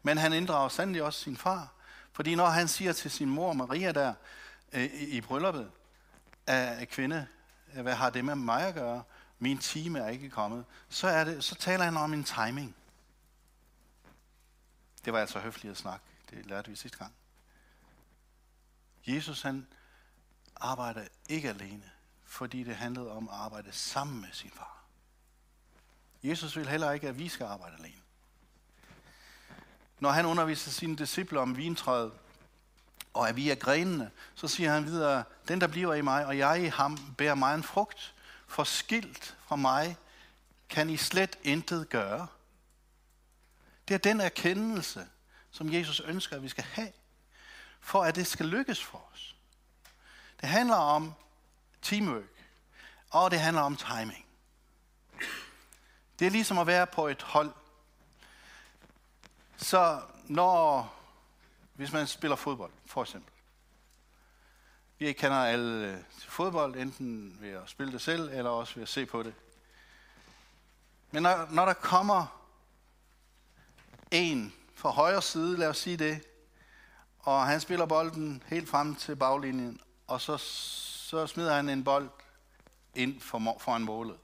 Men 0.02 0.18
han 0.18 0.32
inddrager 0.32 0.68
sandelig 0.68 1.02
også 1.02 1.20
sin 1.20 1.36
far. 1.36 1.72
Fordi 2.12 2.34
når 2.34 2.46
han 2.46 2.68
siger 2.68 2.92
til 2.92 3.10
sin 3.10 3.28
mor 3.28 3.52
Maria 3.52 3.92
der 3.92 4.14
øh, 4.72 4.84
i 4.94 5.20
brylluppet, 5.20 5.70
af 6.46 6.88
kvinde, 6.88 7.26
øh, 7.74 7.82
hvad 7.82 7.94
har 7.94 8.10
det 8.10 8.24
med 8.24 8.34
mig 8.34 8.62
at 8.62 8.74
gøre? 8.74 9.02
Min 9.38 9.58
time 9.58 9.98
er 9.98 10.08
ikke 10.08 10.30
kommet. 10.30 10.64
Så, 10.88 11.08
er 11.08 11.24
det, 11.24 11.44
så 11.44 11.54
taler 11.54 11.84
han 11.84 11.96
om 11.96 12.12
en 12.12 12.24
timing. 12.24 12.76
Det 15.04 15.12
var 15.12 15.20
altså 15.20 15.38
høfligt 15.38 15.72
at 15.72 15.78
snakke. 15.78 16.04
Det 16.30 16.46
lærte 16.46 16.70
vi 16.70 16.76
sidste 16.76 16.98
gang. 16.98 17.14
Jesus 19.06 19.42
han 19.42 19.66
arbejder 20.56 21.04
ikke 21.28 21.48
alene, 21.48 21.90
fordi 22.28 22.64
det 22.64 22.76
handlede 22.76 23.10
om 23.10 23.28
at 23.28 23.34
arbejde 23.34 23.72
sammen 23.72 24.20
med 24.20 24.28
sin 24.32 24.50
far. 24.50 24.84
Jesus 26.22 26.56
vil 26.56 26.68
heller 26.68 26.90
ikke, 26.90 27.08
at 27.08 27.18
vi 27.18 27.28
skal 27.28 27.46
arbejde 27.46 27.76
alene. 27.78 28.02
Når 30.00 30.10
han 30.10 30.26
underviser 30.26 30.70
sine 30.70 30.96
disciple 30.96 31.40
om 31.40 31.56
vintræet, 31.56 32.12
og 33.14 33.28
at 33.28 33.36
vi 33.36 33.50
er 33.50 33.54
grenene, 33.54 34.10
så 34.34 34.48
siger 34.48 34.72
han 34.72 34.84
videre, 34.84 35.24
den 35.48 35.60
der 35.60 35.66
bliver 35.66 35.94
i 35.94 36.00
mig, 36.00 36.26
og 36.26 36.38
jeg 36.38 36.62
i 36.62 36.66
ham, 36.66 37.14
bærer 37.18 37.34
mig 37.34 37.54
en 37.54 37.62
frugt, 37.62 38.14
for 38.46 38.64
skilt 38.64 39.36
fra 39.46 39.56
mig, 39.56 39.96
kan 40.68 40.90
I 40.90 40.96
slet 40.96 41.38
intet 41.42 41.88
gøre. 41.88 42.26
Det 43.88 43.94
er 43.94 43.98
den 43.98 44.20
erkendelse, 44.20 45.08
som 45.50 45.72
Jesus 45.72 46.00
ønsker, 46.00 46.36
at 46.36 46.42
vi 46.42 46.48
skal 46.48 46.64
have, 46.64 46.92
for 47.80 48.02
at 48.02 48.14
det 48.14 48.26
skal 48.26 48.46
lykkes 48.46 48.84
for 48.84 49.08
os. 49.12 49.36
Det 50.40 50.48
handler 50.48 50.76
om 50.76 51.14
teamwork, 51.82 52.24
og 53.10 53.30
det 53.30 53.40
handler 53.40 53.62
om 53.62 53.76
timing. 53.76 54.26
Det 56.18 56.26
er 56.26 56.30
ligesom 56.30 56.58
at 56.58 56.66
være 56.66 56.86
på 56.86 57.06
et 57.06 57.22
hold. 57.22 57.52
Så 59.56 60.00
når, 60.24 60.94
hvis 61.74 61.92
man 61.92 62.06
spiller 62.06 62.36
fodbold, 62.36 62.72
for 62.86 63.02
eksempel. 63.02 63.32
Vi 64.98 65.12
kender 65.12 65.36
alle 65.36 66.04
til 66.20 66.30
fodbold, 66.30 66.76
enten 66.76 67.36
ved 67.40 67.50
at 67.50 67.62
spille 67.66 67.92
det 67.92 68.00
selv, 68.00 68.28
eller 68.28 68.50
også 68.50 68.74
ved 68.74 68.82
at 68.82 68.88
se 68.88 69.06
på 69.06 69.22
det. 69.22 69.34
Men 71.10 71.22
når, 71.22 71.48
når 71.50 71.64
der 71.64 71.72
kommer 71.72 72.26
en 74.10 74.54
fra 74.74 74.90
højre 74.90 75.22
side, 75.22 75.56
lad 75.56 75.68
os 75.68 75.78
sige 75.78 75.96
det, 75.96 76.22
og 77.18 77.46
han 77.46 77.60
spiller 77.60 77.86
bolden 77.86 78.42
helt 78.46 78.68
frem 78.68 78.94
til 78.94 79.16
baglinjen, 79.16 79.80
og 80.06 80.20
så, 80.20 80.36
så 81.08 81.26
smider 81.26 81.54
han 81.54 81.68
en 81.68 81.84
bold 81.84 82.10
ind 82.94 83.20
for, 83.20 83.56
foran 83.58 83.82
målet. 83.82 84.18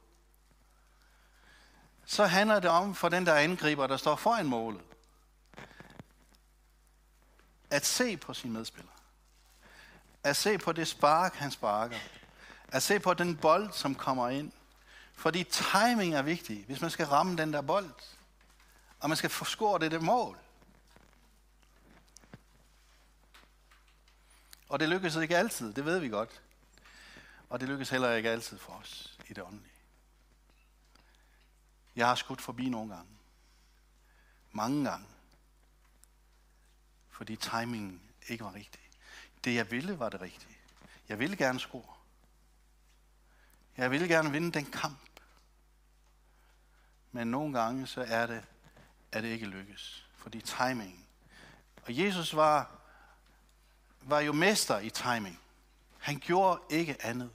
Så 2.04 2.26
handler 2.26 2.60
det 2.60 2.70
om 2.70 2.94
for 2.94 3.08
den 3.08 3.26
der 3.26 3.34
angriber, 3.34 3.86
der 3.86 3.96
står 3.96 4.16
foran 4.16 4.46
målet, 4.46 4.80
at 7.70 7.86
se 7.86 8.16
på 8.16 8.34
sin 8.34 8.52
medspiller. 8.52 8.92
At 10.22 10.36
se 10.36 10.58
på 10.58 10.72
det 10.72 10.88
spark, 10.88 11.34
han 11.34 11.50
sparker. 11.50 11.98
At 12.68 12.82
se 12.82 13.00
på 13.00 13.14
den 13.14 13.36
bold, 13.36 13.72
som 13.72 13.94
kommer 13.94 14.28
ind. 14.28 14.52
Fordi 15.14 15.44
timing 15.44 16.14
er 16.14 16.22
vigtig, 16.22 16.64
hvis 16.66 16.80
man 16.80 16.90
skal 16.90 17.06
ramme 17.06 17.36
den 17.36 17.52
der 17.52 17.62
bold. 17.62 17.90
Og 19.00 19.08
man 19.08 19.16
skal 19.16 19.30
få 19.30 19.78
det, 19.78 19.90
det 19.90 20.02
mål. 20.02 20.38
Og 24.68 24.80
det 24.80 24.88
lykkes 24.88 25.16
ikke 25.16 25.36
altid, 25.36 25.72
det 25.72 25.84
ved 25.84 25.98
vi 25.98 26.08
godt. 26.08 26.40
Og 27.48 27.61
det 27.61 27.68
lykkes 27.68 27.90
heller 27.90 28.12
ikke 28.12 28.30
altid 28.30 28.59
for 28.59 28.72
os 28.72 29.18
i 29.28 29.33
det 29.33 29.44
åndelige. 29.44 29.72
Jeg 31.96 32.07
har 32.09 32.14
skudt 32.14 32.40
forbi 32.40 32.68
nogle 32.68 32.94
gange. 32.94 33.11
Mange 34.52 34.90
gange 34.90 35.07
fordi 37.14 37.37
timingen 37.37 38.02
ikke 38.28 38.44
var 38.44 38.54
rigtig. 38.54 38.80
Det 39.44 39.54
jeg 39.54 39.70
ville 39.70 39.98
var 39.98 40.09
det 40.09 40.20
rigtige. 40.20 40.57
Jeg 41.09 41.18
ville 41.18 41.37
gerne 41.37 41.61
score. 41.61 41.94
Jeg 43.76 43.90
ville 43.90 44.09
gerne 44.09 44.30
vinde 44.33 44.52
den 44.52 44.66
kamp. 44.66 45.20
Men 47.12 47.26
nogle 47.26 47.61
gange 47.61 47.87
så 47.87 48.04
er 48.09 48.26
det, 48.26 48.44
at 49.12 49.22
det 49.22 49.28
ikke 49.28 49.46
lykkes. 49.46 50.07
Fordi 50.16 50.40
timingen. 50.40 51.07
Og 51.87 51.98
Jesus 51.98 52.37
var, 52.37 52.70
var 54.00 54.20
jo 54.20 54.33
mester 54.33 54.78
i 54.78 54.90
timing. 54.90 55.40
Han 56.04 56.18
gjorde 56.18 56.60
ikke 56.70 56.96
andet 57.00 57.30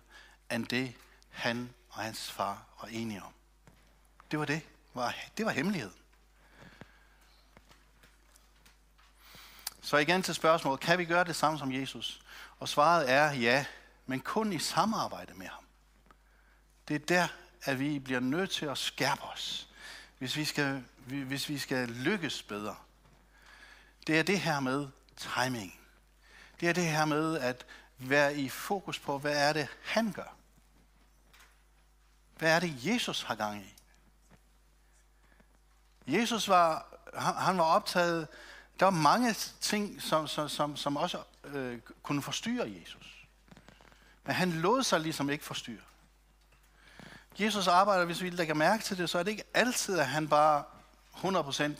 end 0.51 0.67
det, 0.67 0.93
han 1.29 1.73
og 1.89 2.03
hans 2.03 2.31
far 2.31 2.65
var 2.81 2.87
enige 2.87 3.23
om. 3.23 3.33
Det 4.31 4.39
var 4.39 4.45
det. 4.45 4.61
Det 5.37 5.45
var 5.45 5.51
hemmeligheden. 5.51 5.95
Så 9.81 9.97
igen 9.97 10.23
til 10.23 10.35
spørgsmålet, 10.35 10.79
kan 10.79 10.97
vi 10.97 11.05
gøre 11.05 11.23
det 11.23 11.35
samme 11.35 11.59
som 11.59 11.71
Jesus? 11.71 12.21
Og 12.59 12.69
svaret 12.69 13.11
er 13.11 13.31
ja, 13.31 13.65
men 14.05 14.19
kun 14.19 14.53
i 14.53 14.59
samarbejde 14.59 15.33
med 15.33 15.47
ham. 15.47 15.63
Det 16.87 16.95
er 16.95 17.05
der, 17.05 17.27
at 17.63 17.79
vi 17.79 17.99
bliver 17.99 18.19
nødt 18.19 18.49
til 18.49 18.65
at 18.65 18.77
skærpe 18.77 19.23
os, 19.23 19.67
hvis 20.17 20.35
vi 20.35 20.45
skal, 20.45 20.83
hvis 21.05 21.49
vi 21.49 21.57
skal 21.57 21.87
lykkes 21.87 22.43
bedre. 22.43 22.75
Det 24.07 24.19
er 24.19 24.23
det 24.23 24.39
her 24.39 24.59
med 24.59 24.87
timing. 25.17 25.79
Det 26.59 26.69
er 26.69 26.73
det 26.73 26.85
her 26.85 27.05
med 27.05 27.39
at 27.39 27.65
være 27.99 28.35
i 28.35 28.49
fokus 28.49 28.99
på, 28.99 29.17
hvad 29.17 29.49
er 29.49 29.53
det, 29.53 29.67
han 29.83 30.11
gør. 30.11 30.35
Hvad 32.37 32.55
er 32.55 32.59
det, 32.59 32.85
Jesus 32.85 33.21
har 33.21 33.35
gang 33.35 33.61
i? 33.61 33.75
Jesus 36.07 36.47
var, 36.47 36.85
han 37.37 37.57
var 37.57 37.63
optaget 37.63 38.27
der 38.79 38.85
var 38.85 38.91
mange 38.91 39.33
ting, 39.61 40.01
som, 40.01 40.27
som, 40.27 40.49
som, 40.49 40.75
som 40.75 40.97
også 40.97 41.23
øh, 41.43 41.79
kunne 42.03 42.21
forstyrre 42.21 42.75
Jesus. 42.81 43.27
Men 44.23 44.35
han 44.35 44.51
lod 44.51 44.83
sig 44.83 44.99
ligesom 44.99 45.29
ikke 45.29 45.45
forstyrre. 45.45 45.83
Jesus 47.39 47.67
arbejder, 47.67 48.05
hvis 48.05 48.21
vi 48.21 48.29
lægger 48.29 48.53
mærke 48.53 48.83
til 48.83 48.97
det, 48.97 49.09
så 49.09 49.19
er 49.19 49.23
det 49.23 49.31
ikke 49.31 49.43
altid, 49.53 49.99
at 49.99 50.07
han 50.07 50.27
bare 50.27 50.63
100% 51.13 51.71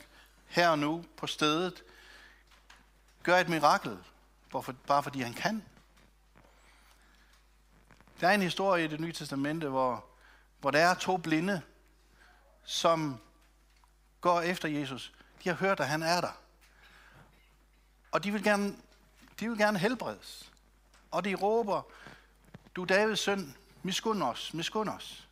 her 0.47 0.69
og 0.69 0.79
nu 0.79 1.05
på 1.17 1.27
stedet 1.27 1.83
gør 3.23 3.37
et 3.37 3.49
mirakel, 3.49 3.97
bare 4.87 5.03
fordi 5.03 5.21
han 5.21 5.33
kan. 5.33 5.65
Der 8.19 8.27
er 8.27 8.31
en 8.31 8.41
historie 8.41 8.85
i 8.85 8.87
det 8.87 8.99
nye 8.99 9.13
testamente, 9.13 9.67
hvor, 9.67 10.05
hvor 10.59 10.71
der 10.71 10.79
er 10.79 10.93
to 10.93 11.17
blinde, 11.17 11.61
som 12.63 13.19
går 14.21 14.41
efter 14.41 14.69
Jesus. 14.69 15.13
De 15.43 15.49
har 15.49 15.55
hørt, 15.55 15.79
at 15.79 15.87
han 15.87 16.03
er 16.03 16.21
der. 16.21 16.41
Og 18.11 18.23
de 18.23 18.31
vil 18.31 18.43
gerne, 18.43 18.75
de 19.39 19.49
vil 19.49 19.57
gerne 19.57 19.79
helbredes. 19.79 20.51
Og 21.11 21.25
de 21.25 21.35
råber, 21.35 21.81
du 22.75 22.85
Davids 22.85 23.19
søn, 23.19 23.55
miskund 23.83 24.23
os, 24.23 24.53
miskund 24.53 24.89
os. 24.89 25.27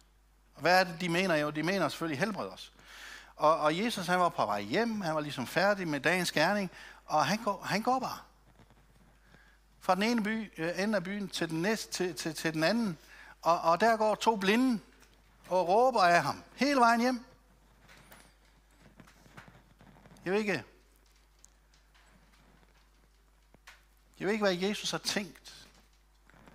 Og 0.55 0.61
hvad 0.61 0.79
er 0.79 0.83
det, 0.83 1.01
de 1.01 1.09
mener? 1.09 1.35
Jo, 1.35 1.49
de 1.49 1.63
mener 1.63 1.89
selvfølgelig 1.89 2.19
helbred 2.19 2.47
os. 2.47 2.71
Og, 3.35 3.59
og 3.59 3.77
Jesus, 3.77 4.07
han 4.07 4.19
var 4.19 4.29
på 4.29 4.45
vej 4.45 4.61
hjem, 4.61 5.01
han 5.01 5.15
var 5.15 5.21
ligesom 5.21 5.47
færdig 5.47 5.87
med 5.87 5.99
dagens 5.99 6.31
gerning, 6.31 6.71
og 7.05 7.25
han 7.25 7.43
går, 7.43 7.61
han 7.61 7.81
går 7.81 7.99
bare. 7.99 8.19
Fra 9.87 9.95
den 9.95 10.03
ene 10.03 10.23
by, 10.23 10.51
øh, 10.57 10.83
ende 10.83 10.95
af 10.95 11.03
byen 11.03 11.29
til 11.29 11.49
den 11.49 11.61
næste, 11.61 11.91
til, 11.91 12.15
til, 12.15 12.35
til 12.35 12.53
den 12.53 12.63
anden. 12.63 12.97
Og, 13.41 13.61
og 13.61 13.79
der 13.79 13.97
går 13.97 14.15
to 14.15 14.35
blinde 14.35 14.79
og 15.49 15.67
råber 15.67 16.01
af 16.01 16.23
ham 16.23 16.43
hele 16.55 16.79
vejen 16.79 17.01
hjem. 17.01 17.25
Jeg 20.25 20.33
ved 20.33 20.39
ikke, 20.39 20.63
jeg 24.19 24.25
ved 24.27 24.31
ikke, 24.31 24.45
hvad 24.45 24.55
Jesus 24.55 24.91
har 24.91 24.97
tænkt, 24.97 25.67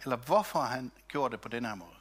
eller 0.02 0.16
hvorfor 0.16 0.60
han 0.60 0.92
gjorde 1.08 1.32
det 1.32 1.40
på 1.40 1.48
den 1.48 1.64
her 1.64 1.74
måde. 1.74 1.96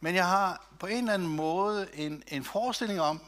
Men 0.00 0.14
jeg 0.14 0.26
har 0.26 0.66
på 0.80 0.86
en 0.86 0.98
eller 0.98 1.14
anden 1.14 1.28
måde 1.28 1.94
en, 1.94 2.22
en 2.26 2.44
forestilling 2.44 3.00
om, 3.00 3.22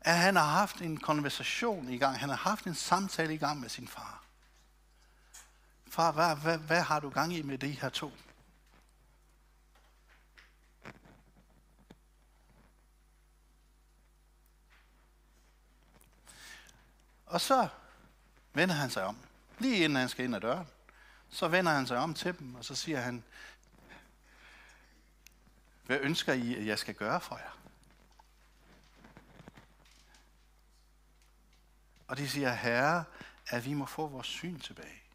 at 0.00 0.16
han 0.16 0.36
har 0.36 0.46
haft 0.46 0.80
en 0.80 0.96
konversation 0.96 1.88
i 1.88 1.98
gang. 1.98 2.18
Han 2.18 2.28
har 2.28 2.36
haft 2.36 2.64
en 2.64 2.74
samtale 2.74 3.34
i 3.34 3.38
gang 3.38 3.60
med 3.60 3.68
sin 3.68 3.88
far. 3.88 4.25
Far, 5.96 6.12
hvad, 6.12 6.36
hvad, 6.36 6.58
hvad 6.58 6.82
har 6.82 7.00
du 7.00 7.10
gang 7.10 7.32
i 7.34 7.42
med 7.42 7.58
de 7.58 7.70
her 7.70 7.88
to? 7.88 8.12
Og 17.26 17.40
så 17.40 17.68
vender 18.52 18.74
han 18.74 18.90
sig 18.90 19.04
om. 19.04 19.18
Lige 19.58 19.84
inden 19.84 19.96
han 19.96 20.08
skal 20.08 20.24
ind 20.24 20.36
ad 20.36 20.40
døren, 20.40 20.66
så 21.30 21.48
vender 21.48 21.72
han 21.72 21.86
sig 21.86 21.98
om 21.98 22.14
til 22.14 22.38
dem, 22.38 22.54
og 22.54 22.64
så 22.64 22.74
siger 22.74 23.00
han, 23.00 23.24
hvad 25.86 25.98
ønsker 26.00 26.32
I, 26.32 26.54
at 26.54 26.66
jeg 26.66 26.78
skal 26.78 26.94
gøre 26.94 27.20
for 27.20 27.36
jer? 27.36 27.58
Og 32.08 32.16
de 32.16 32.28
siger, 32.28 32.52
Herre, 32.52 33.04
at 33.46 33.64
vi 33.64 33.74
må 33.74 33.86
få 33.86 34.06
vores 34.06 34.26
syn 34.26 34.60
tilbage. 34.60 35.05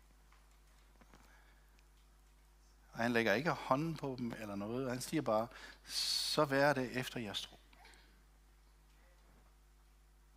Og 2.91 2.99
han 2.99 3.13
lægger 3.13 3.34
ikke 3.34 3.49
hånden 3.51 3.95
på 3.95 4.15
dem 4.19 4.34
eller 4.39 4.56
noget. 4.56 4.89
Han 4.89 5.01
siger 5.01 5.21
bare, 5.21 5.47
så 5.86 6.45
vær 6.45 6.73
det 6.73 6.97
efter 6.97 7.19
jeres 7.19 7.41
tro. 7.41 7.60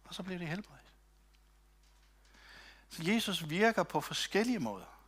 Og 0.04 0.14
så 0.14 0.22
bliver 0.22 0.38
det 0.38 0.48
helbredt. 0.48 0.92
Så 2.88 3.02
Jesus 3.02 3.48
virker 3.48 3.82
på 3.82 4.00
forskellige 4.00 4.58
måder. 4.58 5.00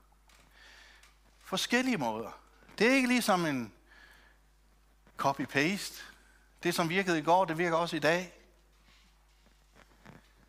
Forskellige 1.40 1.98
måder. 1.98 2.40
Det 2.78 2.86
er 2.86 2.94
ikke 2.94 3.08
ligesom 3.08 3.46
en 3.46 3.72
copy-paste. 5.16 6.02
Det, 6.62 6.74
som 6.74 6.88
virkede 6.88 7.18
i 7.18 7.22
går, 7.22 7.44
det 7.44 7.58
virker 7.58 7.76
også 7.76 7.96
i 7.96 7.98
dag. 7.98 8.32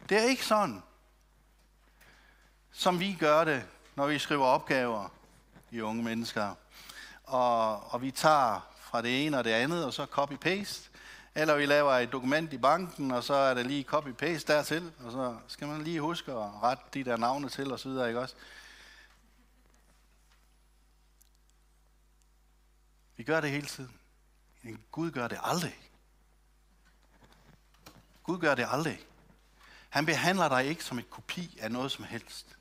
Det 0.09 0.17
er 0.17 0.23
ikke 0.23 0.45
sådan, 0.45 0.83
som 2.71 2.99
vi 2.99 3.17
gør 3.19 3.43
det, 3.43 3.67
når 3.95 4.07
vi 4.07 4.19
skriver 4.19 4.45
opgaver 4.45 5.09
i 5.71 5.81
unge 5.81 6.03
mennesker. 6.03 6.55
Og, 7.27 7.93
og 7.93 8.01
vi 8.01 8.11
tager 8.11 8.67
fra 8.79 9.01
det 9.01 9.25
ene 9.25 9.37
og 9.37 9.43
det 9.43 9.51
andet, 9.51 9.85
og 9.85 9.93
så 9.93 10.05
copy-paste. 10.05 10.89
Eller 11.35 11.55
vi 11.55 11.65
laver 11.65 11.91
et 11.91 12.11
dokument 12.11 12.53
i 12.53 12.57
banken, 12.57 13.11
og 13.11 13.23
så 13.23 13.33
er 13.33 13.53
det 13.53 13.65
lige 13.65 13.85
copy-paste 13.93 14.53
dertil, 14.53 14.91
og 15.05 15.11
så 15.11 15.37
skal 15.47 15.67
man 15.67 15.83
lige 15.83 16.01
huske 16.01 16.31
at 16.31 16.63
rette 16.63 16.83
de 16.93 17.03
der 17.03 17.17
navne 17.17 17.49
til 17.49 17.71
og 17.71 17.79
så 17.79 17.89
videre, 17.89 18.07
ikke 18.07 18.19
også? 18.19 18.35
Vi 23.17 23.23
gør 23.23 23.41
det 23.41 23.51
hele 23.51 23.67
tiden. 23.67 23.99
Men 24.61 24.83
Gud 24.91 25.11
gør 25.11 25.27
det 25.27 25.39
aldrig. 25.43 25.79
Gud 28.23 28.39
gør 28.39 28.55
det 28.55 28.67
aldrig. 28.71 28.99
Han 29.89 30.05
behandler 30.05 30.49
dig 30.49 30.65
ikke 30.65 30.83
som 30.83 30.99
et 30.99 31.09
kopi 31.09 31.57
af 31.61 31.71
noget 31.71 31.91
som 31.91 32.05
helst. 32.05 32.57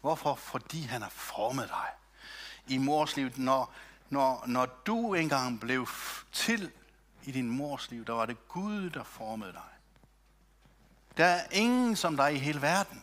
Hvorfor? 0.00 0.34
Fordi 0.34 0.82
han 0.82 1.02
har 1.02 1.08
formet 1.08 1.68
dig. 1.68 1.88
I 2.66 2.78
mors 2.78 3.16
liv, 3.16 3.30
når, 3.36 3.74
når, 4.14 4.44
når 4.46 4.66
du 4.66 5.14
engang 5.14 5.60
blev 5.60 5.88
til 6.32 6.70
i 7.24 7.32
din 7.32 7.50
mors 7.50 7.90
liv, 7.90 8.04
der 8.04 8.12
var 8.12 8.26
det 8.26 8.48
Gud, 8.48 8.90
der 8.90 9.04
formede 9.04 9.52
dig. 9.52 9.72
Der 11.16 11.24
er 11.24 11.46
ingen 11.50 11.96
som 11.96 12.16
dig 12.16 12.34
i 12.34 12.38
hele 12.38 12.62
verden. 12.62 13.02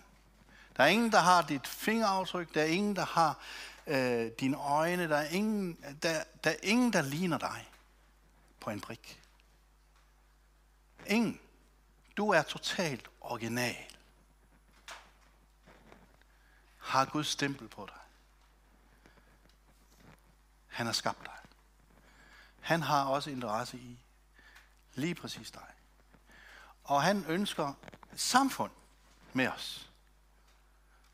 Der 0.78 0.84
er 0.84 0.88
ingen, 0.88 1.12
der 1.12 1.19
har 1.19 1.41
dit 1.41 1.67
fingeraftryk. 1.67 2.54
Der 2.54 2.62
er 2.62 2.65
ingen, 2.65 2.95
der 2.95 3.06
har 3.06 3.39
øh, 3.88 4.32
dine 4.39 4.58
øjne. 4.58 5.10
Der 5.10 5.17
er, 5.17 5.30
ingen, 5.30 5.78
der, 6.04 6.24
der 6.43 6.50
er 6.50 6.56
ingen, 6.63 6.93
der 6.93 7.02
ligner 7.02 7.38
dig 7.38 7.69
på 8.60 8.69
en 8.69 8.82
brik. 8.82 9.21
Ingen. 11.08 11.39
Du 12.17 12.30
er 12.30 12.41
totalt 12.41 13.10
original. 13.21 13.86
Har 16.78 17.06
Guds 17.06 17.28
stempel 17.28 17.67
på 17.67 17.86
dig. 17.86 18.00
Han 20.71 20.86
har 20.86 20.93
skabt 20.93 21.25
dig. 21.25 21.38
Han 22.62 22.81
har 22.81 23.05
også 23.05 23.29
interesse 23.29 23.77
i 23.77 23.99
lige 24.93 25.15
præcis 25.15 25.51
dig. 25.51 25.67
Og 26.84 27.03
han 27.03 27.25
ønsker 27.25 27.73
samfund 28.15 28.71
med 29.34 29.47
os. 29.47 29.89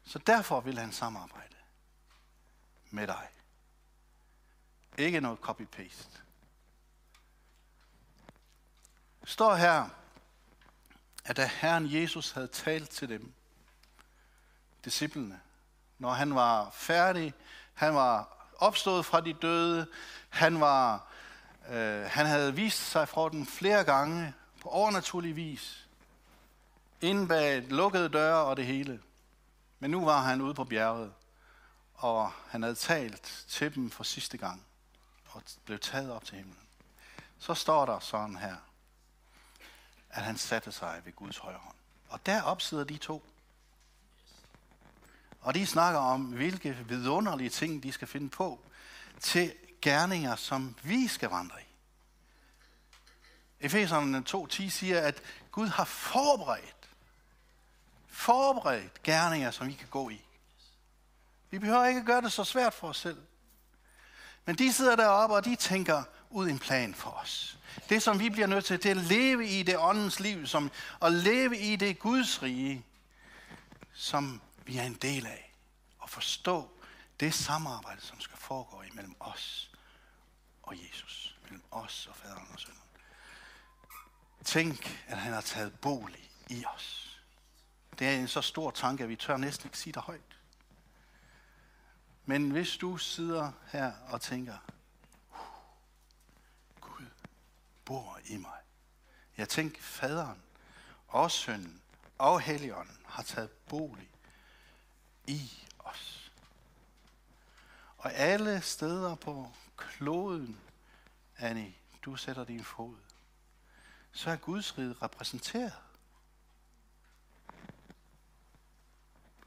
Så 0.04 0.20
derfor 0.20 0.62
vil 0.62 0.80
han 0.80 0.92
samarbejde 0.92 1.56
med 2.90 3.08
dig. 3.08 3.30
Ikke 4.98 5.20
noget 5.20 5.40
copy-paste 5.40 6.22
står 9.28 9.56
her, 9.56 9.90
at 11.26 11.38
da 11.38 11.46
Herren 11.46 11.94
Jesus 11.94 12.32
havde 12.32 12.48
talt 12.48 12.90
til 12.90 13.10
dem, 13.10 13.34
disciplene, 14.86 15.42
når 15.98 16.14
han 16.14 16.36
var 16.36 16.70
færdig, 16.70 17.34
han 17.74 17.96
var 17.96 18.37
opstået 18.58 19.06
fra 19.06 19.22
de 19.22 19.34
døde, 19.34 19.88
han, 20.30 20.60
var, 20.60 21.08
øh, 21.70 22.04
han 22.04 22.26
havde 22.26 22.56
vist 22.56 22.92
sig 22.92 23.10
fra 23.10 23.30
dem 23.30 23.46
flere 23.46 23.84
gange 23.84 24.34
på 24.62 24.70
overnaturlig 24.70 25.36
vis, 25.36 25.88
inden 27.02 27.28
bag 27.28 27.64
lukkede 27.70 28.10
døre 28.10 28.46
og 28.46 28.58
det 28.58 28.66
hele. 28.66 29.00
Men 29.80 29.92
nu 29.92 30.06
var 30.06 30.22
han 30.22 30.42
ude 30.42 30.54
på 30.54 30.64
bjerget, 30.64 31.14
og 31.94 32.32
han 32.48 32.62
havde 32.62 32.76
talt 32.76 33.46
til 33.48 33.76
dem 33.76 33.92
for 33.92 34.04
sidste 34.04 34.38
gang, 34.38 34.66
og 35.30 35.42
blev 35.66 35.80
taget 35.80 36.12
op 36.12 36.26
til 36.26 36.36
himlen. 36.38 36.58
Så 37.40 37.54
står 37.54 37.86
der 37.86 38.00
sådan 38.00 38.38
her 38.38 38.56
at 40.18 40.24
han 40.24 40.38
satte 40.38 40.72
sig 40.72 41.02
ved 41.06 41.14
Guds 41.14 41.38
højre 41.38 41.58
hånd. 41.58 41.76
Og 42.10 42.26
der 42.26 42.56
sidder 42.60 42.84
de 42.84 42.98
to. 42.98 43.24
Og 45.48 45.54
de 45.54 45.68
snakker 45.68 46.00
om, 46.00 46.22
hvilke 46.22 46.78
vidunderlige 46.88 47.50
ting 47.50 47.84
de 47.84 47.92
skal 47.92 48.08
finde 48.08 48.30
på 48.30 48.60
til 49.20 49.54
gerninger, 49.82 50.36
som 50.36 50.76
vi 50.84 51.08
skal 51.08 51.30
vandre 51.30 51.62
i. 51.62 51.66
Efeserne 53.60 54.24
2.10 54.30 54.70
siger, 54.70 55.02
at 55.02 55.22
Gud 55.52 55.68
har 55.68 55.84
forberedt, 55.86 56.90
forberedt 58.08 59.04
gerninger, 59.04 59.52
som 59.52 59.68
vi 59.68 59.74
kan 59.74 59.88
gå 59.88 60.10
i. 60.10 60.22
Vi 61.50 61.60
behøver 61.60 61.86
ikke 61.86 62.00
at 62.00 62.06
gøre 62.06 62.22
det 62.22 62.32
så 62.32 62.44
svært 62.44 62.74
for 62.74 62.88
os 62.88 62.98
selv. 62.98 63.22
Men 64.46 64.56
de 64.56 64.74
sidder 64.74 64.96
deroppe, 64.96 65.36
og 65.36 65.46
de 65.46 65.56
tænker 65.56 66.04
ud 66.30 66.50
en 66.50 66.60
plan 66.60 66.94
for 66.94 67.10
os. 67.10 67.58
Det, 67.90 68.04
som 68.04 68.20
vi 68.20 68.30
bliver 68.30 68.48
nødt 68.48 68.66
til, 68.66 68.84
det 68.84 68.92
er 68.92 68.96
at 68.96 69.06
leve 69.06 69.48
i 69.48 69.64
det 69.64 69.78
åndens 69.78 70.20
liv, 70.20 70.48
som, 70.48 70.72
at 71.02 71.12
leve 71.12 71.58
i 71.58 71.76
det 71.76 72.00
Guds 72.00 72.44
rige, 72.44 72.86
som 73.94 74.42
vi 74.68 74.78
er 74.78 74.84
en 74.84 74.94
del 74.94 75.26
af. 75.26 75.54
Og 76.00 76.10
forstå 76.10 76.72
det 77.20 77.34
samarbejde, 77.34 78.02
som 78.02 78.20
skal 78.20 78.38
foregå 78.38 78.82
imellem 78.82 79.16
os 79.20 79.72
og 80.64 80.76
Jesus. 80.84 81.38
Mellem 81.44 81.64
os 81.72 82.08
og 82.08 82.16
faderen 82.16 82.48
og 82.54 82.60
sønnen. 82.60 82.82
Tænk, 84.46 85.04
at 85.08 85.18
han 85.18 85.34
har 85.34 85.42
taget 85.42 85.80
bolig 85.80 86.32
i 86.50 86.66
os. 86.66 87.20
Det 88.00 88.08
er 88.08 88.12
en 88.12 88.28
så 88.28 88.42
stor 88.42 88.72
tanke, 88.72 89.04
at 89.04 89.10
vi 89.10 89.16
tør 89.16 89.38
næsten 89.38 89.68
ikke 89.68 89.78
sige 89.78 89.94
det 89.94 90.02
højt. 90.02 90.38
Men 92.26 92.52
hvis 92.52 92.78
du 92.78 92.98
sidder 92.98 93.52
her 93.72 93.94
og 94.08 94.22
tænker, 94.22 94.58
Gud 96.82 97.06
bor 97.86 98.20
i 98.26 98.38
mig. 98.38 98.60
Jeg 99.38 99.50
tænker, 99.50 99.82
faderen 99.82 100.42
og 101.08 101.32
sønnen 101.32 101.82
og 102.18 102.42
helligånden 102.42 102.98
har 103.06 103.24
taget 103.24 103.50
bolig 103.50 104.10
i 105.28 105.68
os. 105.80 106.32
Og 107.98 108.14
alle 108.14 108.62
steder 108.62 109.16
på 109.16 109.52
kloden, 109.78 110.60
Annie, 111.38 111.76
du 112.02 112.16
sætter 112.16 112.44
din 112.44 112.64
fod, 112.64 112.96
så 114.12 114.30
er 114.30 114.36
Guds 114.36 114.78
rige 114.78 114.96
repræsenteret. 115.02 115.74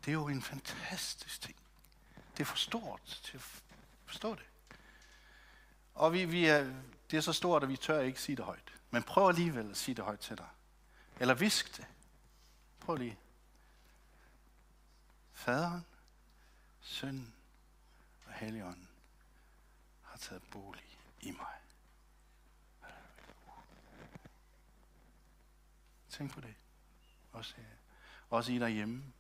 Det 0.05 0.09
er 0.09 0.13
jo 0.13 0.29
en 0.29 0.43
fantastisk 0.43 1.41
ting. 1.41 1.57
Det 2.33 2.41
er 2.41 2.45
for 2.45 2.57
stort 2.57 3.21
til 3.25 3.37
at 3.37 3.43
forstå 4.05 4.35
det. 4.35 4.45
Og 5.95 6.13
vi, 6.13 6.25
vi 6.25 6.47
er, 6.47 6.73
det 7.11 7.17
er 7.17 7.21
så 7.21 7.33
stort, 7.33 7.63
at 7.63 7.69
vi 7.69 7.77
tør 7.77 8.01
ikke 8.01 8.21
sige 8.21 8.37
det 8.37 8.45
højt. 8.45 8.73
Men 8.91 9.03
prøv 9.03 9.29
alligevel 9.29 9.71
at 9.71 9.77
sige 9.77 9.95
det 9.95 10.05
højt 10.05 10.21
til 10.21 10.39
dig. 10.39 10.49
Eller 11.21 11.35
visk 11.35 11.77
det. 11.77 11.87
Prøv 12.81 12.97
lige. 12.97 13.19
Faderen, 15.41 15.87
Sønnen 16.81 17.35
og 18.27 18.33
Helligånden 18.33 18.89
har 20.03 20.19
taget 20.19 20.43
bolig 20.51 20.99
i 21.21 21.31
mig. 21.31 21.55
Tænk 26.11 26.33
på 26.33 26.41
det. 26.41 26.55
Også, 27.33 27.55
øh, 27.59 27.65
også 28.31 28.53
I 28.53 28.59
derhjemme. 28.59 29.13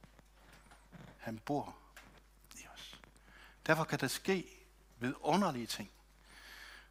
Han 1.18 1.38
bor 1.38 1.76
i 2.54 2.66
os. 2.74 3.00
Derfor 3.66 3.84
kan 3.84 4.00
der 4.00 4.08
ske 4.08 4.66
ved 4.98 5.14
underlige 5.20 5.66
ting. 5.66 5.90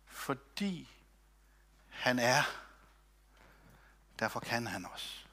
Fordi 0.05 0.89
han 1.89 2.19
er. 2.19 2.43
Derfor 4.19 4.39
kan 4.39 4.67
han 4.67 4.85
også. 4.85 5.25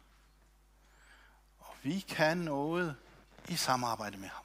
Og 1.59 1.77
vi 1.83 2.01
kan 2.01 2.39
noget 2.39 2.97
i 3.49 3.57
samarbejde 3.57 4.17
med 4.17 4.29
ham. 4.29 4.45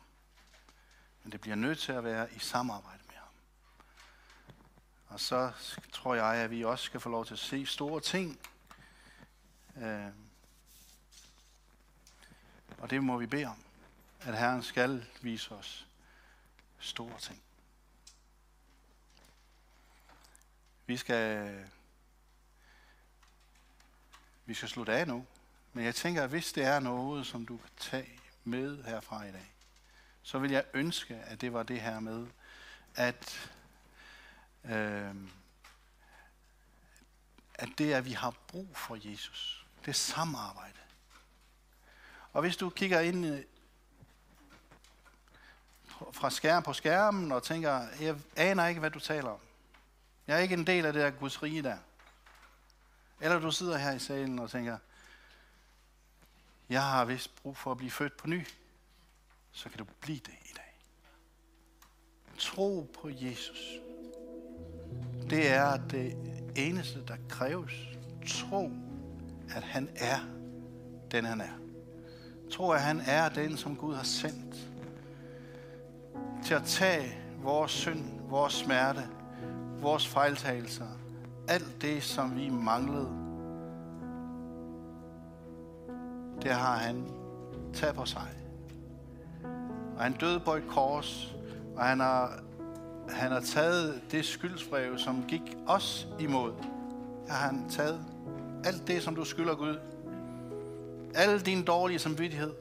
Men 1.23 1.31
det 1.31 1.41
bliver 1.41 1.55
nødt 1.55 1.79
til 1.79 1.91
at 1.91 2.03
være 2.03 2.33
i 2.33 2.39
samarbejde 2.39 3.03
med 3.07 3.15
ham. 3.15 3.27
Og 5.07 5.19
så 5.19 5.51
tror 5.91 6.15
jeg, 6.15 6.25
at 6.25 6.51
vi 6.51 6.63
også 6.63 6.85
skal 6.85 6.99
få 6.99 7.09
lov 7.09 7.25
til 7.25 7.33
at 7.33 7.39
se 7.39 7.65
store 7.65 8.01
ting. 8.01 8.39
Øh, 9.77 10.07
og 12.77 12.89
det 12.89 13.03
må 13.03 13.17
vi 13.17 13.25
bede 13.25 13.45
om. 13.45 13.63
At 14.21 14.37
Herren 14.37 14.63
skal 14.63 15.05
vise 15.21 15.55
os 15.55 15.87
store 16.79 17.19
ting. 17.19 17.41
Vi 20.85 20.97
skal, 20.97 21.55
vi 24.45 24.53
skal 24.53 24.69
slutte 24.69 24.93
af 24.93 25.07
nu. 25.07 25.25
Men 25.73 25.85
jeg 25.85 25.95
tænker, 25.95 26.23
at 26.23 26.29
hvis 26.29 26.53
det 26.53 26.63
er 26.63 26.79
noget, 26.79 27.27
som 27.27 27.45
du 27.45 27.57
kan 27.57 27.69
tage 27.77 28.20
med 28.43 28.83
herfra 28.83 29.23
i 29.23 29.31
dag, 29.31 29.53
så 30.23 30.39
vil 30.39 30.51
jeg 30.51 30.63
ønske, 30.73 31.15
at 31.15 31.41
det 31.41 31.53
var 31.53 31.63
det 31.63 31.81
her 31.81 31.99
med, 31.99 32.27
at, 32.95 33.51
øh, 34.63 35.15
at 37.55 37.69
det 37.77 37.93
er, 37.93 37.97
at 37.97 38.05
vi 38.05 38.11
har 38.11 38.33
brug 38.47 38.77
for 38.77 39.09
Jesus. 39.09 39.65
Det 39.85 39.95
samarbejde. 39.95 40.77
Og 42.33 42.41
hvis 42.41 42.57
du 42.57 42.69
kigger 42.69 42.99
ind 42.99 43.43
fra 46.11 46.29
skærm 46.29 46.63
på 46.63 46.73
skærmen 46.73 47.31
og 47.31 47.43
tænker, 47.43 47.87
jeg 47.99 48.15
aner 48.35 48.67
ikke, 48.67 48.79
hvad 48.79 48.91
du 48.91 48.99
taler 48.99 49.29
om. 49.29 49.39
Jeg 50.27 50.37
er 50.37 50.41
ikke 50.41 50.53
en 50.53 50.67
del 50.67 50.85
af 50.85 50.93
det 50.93 51.01
der 51.01 51.09
Guds 51.09 51.43
rige 51.43 51.63
der. 51.63 51.77
Eller 53.21 53.39
du 53.39 53.51
sidder 53.51 53.77
her 53.77 53.91
i 53.91 53.99
salen 53.99 54.39
og 54.39 54.49
tænker, 54.49 54.77
jeg 56.71 56.83
har 56.83 57.05
vist 57.05 57.35
brug 57.35 57.57
for 57.57 57.71
at 57.71 57.77
blive 57.77 57.91
født 57.91 58.17
på 58.17 58.27
ny. 58.27 58.47
Så 59.51 59.69
kan 59.69 59.77
du 59.77 59.85
blive 60.01 60.19
det 60.19 60.33
i 60.45 60.53
dag. 60.55 60.77
Tro 62.37 62.91
på 63.01 63.09
Jesus. 63.09 63.79
Det 65.29 65.51
er 65.51 65.77
det 65.77 66.17
eneste, 66.55 67.05
der 67.07 67.15
kræves. 67.29 67.73
Tro, 68.27 68.71
at 69.55 69.63
han 69.63 69.89
er 69.95 70.19
den, 71.11 71.25
han 71.25 71.41
er. 71.41 71.53
Tro, 72.51 72.69
at 72.69 72.81
han 72.81 72.99
er 72.99 73.29
den, 73.29 73.57
som 73.57 73.75
Gud 73.75 73.95
har 73.95 74.03
sendt 74.03 74.55
til 76.45 76.53
at 76.53 76.63
tage 76.63 77.17
vores 77.37 77.71
synd, 77.71 78.29
vores 78.29 78.53
smerte, 78.53 79.09
vores 79.79 80.07
fejltagelser, 80.07 80.87
alt 81.47 81.81
det, 81.81 82.03
som 82.03 82.35
vi 82.35 82.49
manglede, 82.49 83.20
det 86.43 86.51
har 86.51 86.77
han 86.77 87.05
taget 87.73 87.95
på 87.95 88.05
sig. 88.05 88.27
Og 89.95 90.03
han 90.03 90.13
døde 90.13 90.39
på 90.39 90.51
et 90.53 90.63
kors, 90.69 91.35
og 91.75 91.83
han 91.83 91.99
har, 91.99 92.39
han 93.09 93.31
har 93.31 93.39
taget 93.39 94.01
det 94.11 94.25
skyldsbrev, 94.25 94.97
som 94.97 95.23
gik 95.27 95.57
os 95.67 96.07
imod. 96.19 96.53
Har 97.29 97.47
han 97.47 97.69
taget 97.69 98.05
alt 98.65 98.87
det, 98.87 99.03
som 99.03 99.15
du 99.15 99.23
skylder 99.23 99.55
Gud. 99.55 99.79
Al 101.15 101.39
din 101.39 101.63
dårlige 101.63 101.99
samvittighed. 101.99 102.51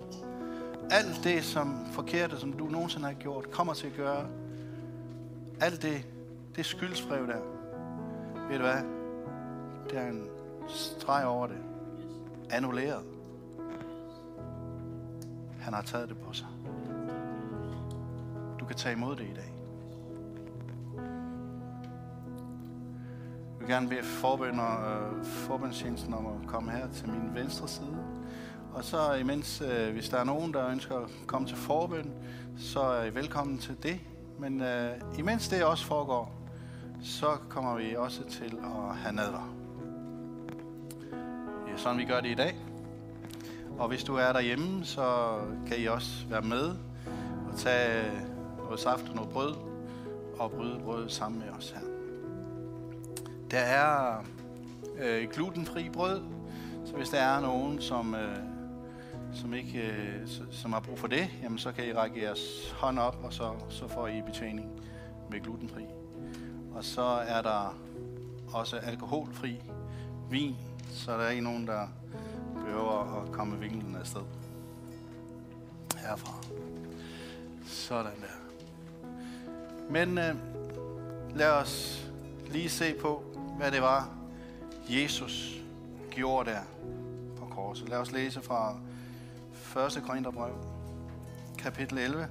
Alt 0.90 1.20
det, 1.24 1.44
som 1.44 1.86
forkerte, 1.92 2.40
som 2.40 2.52
du 2.52 2.64
nogensinde 2.64 3.06
har 3.06 3.14
gjort, 3.14 3.50
kommer 3.50 3.74
til 3.74 3.86
at 3.86 3.92
gøre. 3.96 4.26
Alt 5.60 5.82
det, 5.82 6.06
det 6.56 6.66
skyldsbrev 6.66 7.26
der. 7.26 7.40
Ved 8.48 8.58
du 8.58 8.64
hvad? 8.64 8.82
Det 9.90 9.98
er 9.98 10.08
en 10.08 10.26
streg 10.68 11.26
over 11.26 11.46
det. 11.46 11.58
Annulleret. 12.50 13.19
Han 15.60 15.74
har 15.74 15.82
taget 15.82 16.08
det 16.08 16.18
på 16.18 16.32
sig. 16.32 16.46
Du 18.60 18.64
kan 18.64 18.76
tage 18.76 18.92
imod 18.92 19.16
det 19.16 19.24
i 19.24 19.34
dag. 19.34 19.54
Jeg 23.60 23.68
vil 23.68 23.68
gerne 23.68 23.88
bede 23.88 24.02
forbønder, 24.02 25.08
øh, 25.18 25.24
forbøndstjenesten 25.24 26.14
om 26.14 26.26
at 26.26 26.48
komme 26.48 26.70
her 26.70 26.92
til 26.92 27.08
min 27.08 27.34
venstre 27.34 27.68
side. 27.68 27.96
Og 28.74 28.84
så 28.84 29.14
øh, 29.14 29.20
imens, 29.20 29.60
øh, 29.60 29.92
hvis 29.92 30.08
der 30.08 30.18
er 30.18 30.24
nogen, 30.24 30.52
der 30.52 30.68
ønsker 30.68 30.96
at 30.96 31.10
komme 31.26 31.48
til 31.48 31.56
forbøn, 31.56 32.12
så 32.58 32.80
er 32.80 33.04
I 33.04 33.14
velkommen 33.14 33.58
til 33.58 33.76
det. 33.82 34.00
Men 34.38 34.60
øh, 34.62 34.90
imens 35.18 35.48
det 35.48 35.64
også 35.64 35.86
foregår, 35.86 36.32
så 37.02 37.26
kommer 37.48 37.76
vi 37.76 37.96
også 37.96 38.24
til 38.28 38.58
at 38.64 38.96
have 38.96 39.14
nadver. 39.14 39.54
Det 41.66 41.72
er 41.72 41.76
sådan, 41.76 41.98
vi 41.98 42.04
gør 42.04 42.20
det 42.20 42.28
i 42.28 42.34
dag. 42.34 42.69
Og 43.80 43.88
hvis 43.88 44.04
du 44.04 44.14
er 44.14 44.32
derhjemme, 44.32 44.84
så 44.84 45.38
kan 45.66 45.78
I 45.78 45.86
også 45.86 46.26
være 46.28 46.42
med 46.42 46.76
og 47.52 47.56
tage 47.56 48.10
noget 48.58 48.80
saft 48.80 49.08
og 49.08 49.14
noget 49.14 49.30
brød 49.30 49.54
og 50.38 50.50
bryde 50.50 50.80
brød 50.84 51.08
sammen 51.08 51.40
med 51.40 51.48
os 51.58 51.70
her. 51.70 51.80
Der 53.50 53.58
er 53.58 54.24
øh, 54.98 55.30
glutenfri 55.30 55.88
brød, 55.88 56.22
så 56.84 56.96
hvis 56.96 57.08
der 57.08 57.18
er 57.18 57.40
nogen, 57.40 57.80
som, 57.80 58.14
øh, 58.14 58.36
som 59.34 59.54
ikke 59.54 59.80
øh, 59.80 60.28
som 60.50 60.72
har 60.72 60.80
brug 60.80 60.98
for 60.98 61.06
det, 61.06 61.28
jamen 61.42 61.58
så 61.58 61.72
kan 61.72 61.88
I 61.88 61.92
række 61.92 62.22
jeres 62.22 62.74
hånd 62.78 62.98
op, 62.98 63.16
og 63.24 63.32
så, 63.32 63.52
så 63.68 63.88
får 63.88 64.06
I 64.06 64.22
betjening 64.22 64.70
med 65.30 65.40
glutenfri. 65.40 65.84
Og 66.74 66.84
så 66.84 67.02
er 67.26 67.42
der 67.42 67.78
også 68.52 68.76
alkoholfri 68.76 69.60
vin, 70.30 70.56
så 70.90 71.12
der 71.12 71.18
er 71.18 71.30
ikke 71.30 71.44
nogen, 71.44 71.66
der 71.66 71.86
behøver 72.70 73.22
at 73.22 73.32
komme 73.32 73.58
vinklen 73.58 73.96
afsted. 73.96 74.20
Herfra. 75.96 76.34
Sådan 77.66 78.12
der. 78.20 78.58
Men 79.90 80.18
øh, 80.18 80.34
lad 81.34 81.50
os 81.50 82.06
lige 82.46 82.70
se 82.70 82.94
på, 82.94 83.22
hvad 83.56 83.70
det 83.70 83.82
var, 83.82 84.08
Jesus 84.88 85.60
gjorde 86.10 86.50
der 86.50 86.60
på 87.36 87.46
korset. 87.46 87.88
Lad 87.88 87.98
os 87.98 88.12
læse 88.12 88.42
fra 88.42 88.76
1. 89.96 90.02
Korintherbrev, 90.06 90.54
kapitel 91.58 91.98
11. 91.98 92.28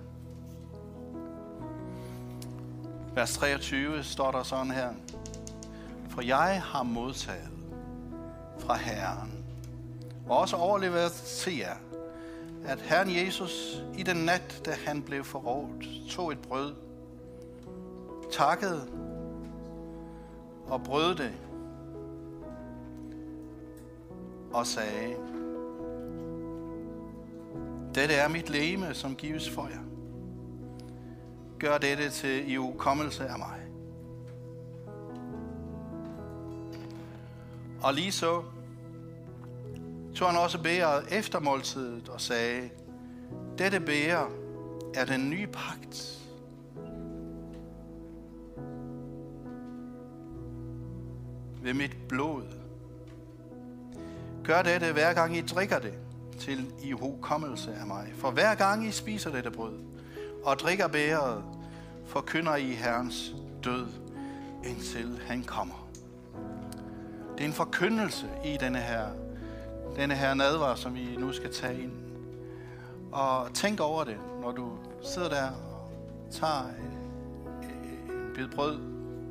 Vers 3.13 3.33
23 3.33 4.03
står 4.03 4.31
der 4.31 4.43
sådan 4.43 4.71
her. 4.71 4.93
For 6.09 6.21
jeg 6.21 6.61
har 6.65 6.83
modtaget 6.83 7.49
fra 8.59 8.75
Herren, 8.77 9.38
og 10.29 10.37
også 10.37 10.55
overleveret 10.55 11.11
til 11.11 11.57
jer, 11.57 11.75
at 12.65 12.81
Herren 12.81 13.15
Jesus 13.15 13.83
i 13.97 14.03
den 14.03 14.17
nat, 14.17 14.61
da 14.65 14.71
han 14.85 15.01
blev 15.01 15.23
forrådt, 15.23 16.09
tog 16.09 16.31
et 16.31 16.39
brød, 16.39 16.73
takkede 18.31 18.87
og 20.67 20.83
brød 20.83 21.15
det, 21.15 21.33
og 24.53 24.67
sagde, 24.67 25.15
dette 27.95 28.13
er 28.13 28.27
mit 28.27 28.49
leme, 28.49 28.93
som 28.93 29.15
gives 29.15 29.49
for 29.49 29.67
jer. 29.67 29.83
Gør 31.59 31.77
dette 31.77 32.09
til 32.09 32.51
i 32.51 32.57
ukommelse 32.57 33.27
af 33.27 33.39
mig. 33.39 33.59
Og 37.81 37.93
lige 37.93 38.11
så 38.11 38.43
tog 40.19 40.29
han 40.29 40.39
også 40.39 40.63
bæret 40.63 41.03
efter 41.11 41.39
måltidet 41.39 42.09
og 42.09 42.21
sagde, 42.21 42.69
dette 43.57 43.79
bære 43.79 44.27
er 44.95 45.05
den 45.05 45.29
nye 45.29 45.47
pagt. 45.47 46.19
Ved 51.63 51.73
mit 51.73 51.97
blod. 52.09 52.43
Gør 54.43 54.61
dette 54.61 54.93
hver 54.93 55.13
gang 55.13 55.37
I 55.37 55.41
drikker 55.41 55.79
det, 55.79 55.93
til 56.39 56.73
i 56.83 56.91
hukommelse 56.91 57.73
af 57.73 57.87
mig. 57.87 58.13
For 58.15 58.31
hver 58.31 58.55
gang 58.55 58.87
I 58.87 58.91
spiser 58.91 59.31
dette 59.31 59.51
brød 59.51 59.79
og 60.43 60.59
drikker 60.59 60.87
bæret, 60.87 61.43
forkynder 62.05 62.55
I 62.55 62.71
Herrens 62.71 63.35
død, 63.63 63.87
indtil 64.65 65.19
han 65.27 65.43
kommer. 65.43 65.89
Det 67.37 67.43
er 67.43 67.47
en 67.47 67.53
forkyndelse 67.53 68.29
i 68.45 68.57
denne 68.59 68.79
her, 68.79 69.28
denne 69.95 70.15
her 70.15 70.33
nadvar, 70.33 70.75
som 70.75 70.95
vi 70.95 71.15
nu 71.17 71.31
skal 71.31 71.53
tage 71.53 71.83
ind. 71.83 71.91
Og 73.11 73.53
tænk 73.53 73.79
over 73.79 74.03
det, 74.03 74.17
når 74.41 74.51
du 74.51 74.71
sidder 75.03 75.29
der 75.29 75.47
og 75.47 75.91
tager 76.31 76.63
en, 76.63 76.97
en 77.63 78.31
bid 78.35 78.47
brød 78.47 78.79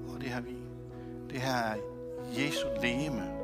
og 0.09 0.21
det 0.21 0.29
her 0.29 0.41
vin. 0.41 0.65
Det 1.31 1.41
her 1.41 1.57
er 1.57 1.77
Jesu 2.39 2.67
leme. 2.83 3.39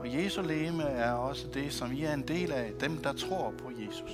Og 0.00 0.14
Jesu 0.14 0.42
leme 0.42 0.82
er 0.82 1.12
også 1.12 1.48
det, 1.54 1.72
som 1.72 1.90
vi 1.90 2.04
er 2.04 2.14
en 2.14 2.28
del 2.28 2.52
af, 2.52 2.72
dem 2.80 2.96
der 2.96 3.12
tror 3.12 3.52
på 3.58 3.70
Jesus. 3.86 4.12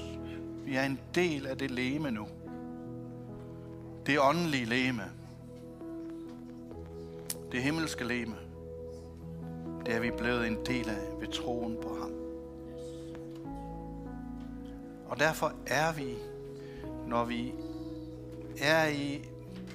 Vi 0.65 0.77
er 0.77 0.83
en 0.83 1.01
del 1.15 1.47
af 1.47 1.59
det 1.59 1.71
leme 1.71 2.11
nu. 2.11 2.27
Det 4.07 4.21
åndelige 4.21 4.65
leme. 4.65 5.03
Det 7.53 7.63
himmelske 7.63 8.05
leme. 8.05 8.35
Det 9.89 9.97
er 9.97 10.01
vi 10.01 10.11
blevet 10.11 10.47
en 10.47 10.59
del 10.67 10.89
af 10.89 11.21
ved 11.21 11.29
troen 11.29 11.77
på 11.83 11.97
ham. 12.01 12.13
Og 15.09 15.19
derfor 15.19 15.53
er 15.67 15.93
vi, 15.93 16.15
når 17.07 17.25
vi 17.25 17.55
er 18.61 18.87
i 18.87 19.25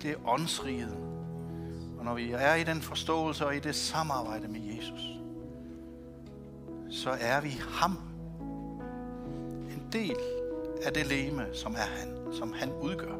det 0.02 0.16
åndsrige, 0.26 0.88
og 2.00 2.06
når 2.06 2.14
vi 2.14 2.32
er 2.32 2.56
i 2.56 2.64
den 2.64 2.82
forståelse 2.82 3.46
og 3.46 3.56
i 3.56 3.60
det 3.60 3.76
samarbejde 3.76 4.48
med 4.48 4.62
Jesus, 4.62 5.02
så 6.90 7.10
er 7.20 7.42
vi 7.42 7.62
ham. 7.70 7.98
En 9.70 9.88
del 9.92 10.18
af 10.86 10.94
det 10.94 11.08
leme, 11.08 11.46
som 11.54 11.74
er 11.74 12.00
han, 12.00 12.34
som 12.34 12.54
han 12.54 12.72
udgør. 12.82 13.16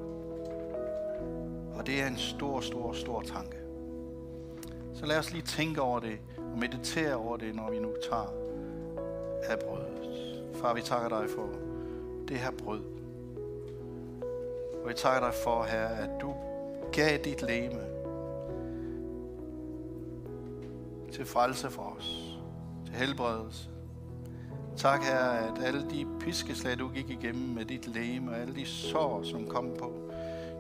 Og 1.76 1.88
det 1.88 2.02
er 2.02 2.08
en 2.08 2.18
stor, 2.18 2.62
stor, 2.62 2.94
stor 2.94 3.22
tanke. 3.22 3.63
Så 4.96 5.06
lad 5.06 5.20
os 5.20 5.32
lige 5.34 5.42
tænke 5.42 5.82
over 5.82 6.00
det 6.00 6.20
og 6.38 6.60
meditere 6.60 7.16
over 7.16 7.38
det, 7.38 7.56
når 7.56 7.72
vi 7.72 7.80
nu 7.80 7.90
tager 8.10 8.34
af 9.44 9.60
brødet. 9.60 9.94
Far, 10.56 10.74
vi 10.74 10.82
takker 10.82 11.10
dig 11.10 11.30
for 11.30 11.50
det 12.28 12.38
her 12.38 12.52
brød. 12.52 12.82
Og 14.84 14.90
vi 14.90 14.94
takker 14.94 15.28
dig 15.28 15.34
for, 15.44 15.64
her, 15.64 15.88
at 15.88 16.10
du 16.22 16.34
gav 16.92 17.18
dit 17.18 17.42
leme 17.42 17.82
til 21.12 21.26
frelse 21.26 21.70
for 21.70 21.96
os, 21.98 22.38
til 22.86 22.96
helbredelse. 22.96 23.70
Tak, 24.78 25.04
her, 25.04 25.20
at 25.20 25.64
alle 25.64 25.90
de 25.90 26.08
piskeslag, 26.20 26.80
du 26.80 26.90
gik 26.90 27.10
igennem 27.10 27.50
med 27.50 27.66
dit 27.66 27.88
læme, 27.88 28.32
og 28.32 28.38
alle 28.38 28.56
de 28.56 28.66
sår, 28.66 29.24
som 29.24 29.48
kom 29.48 29.76
på 29.80 29.94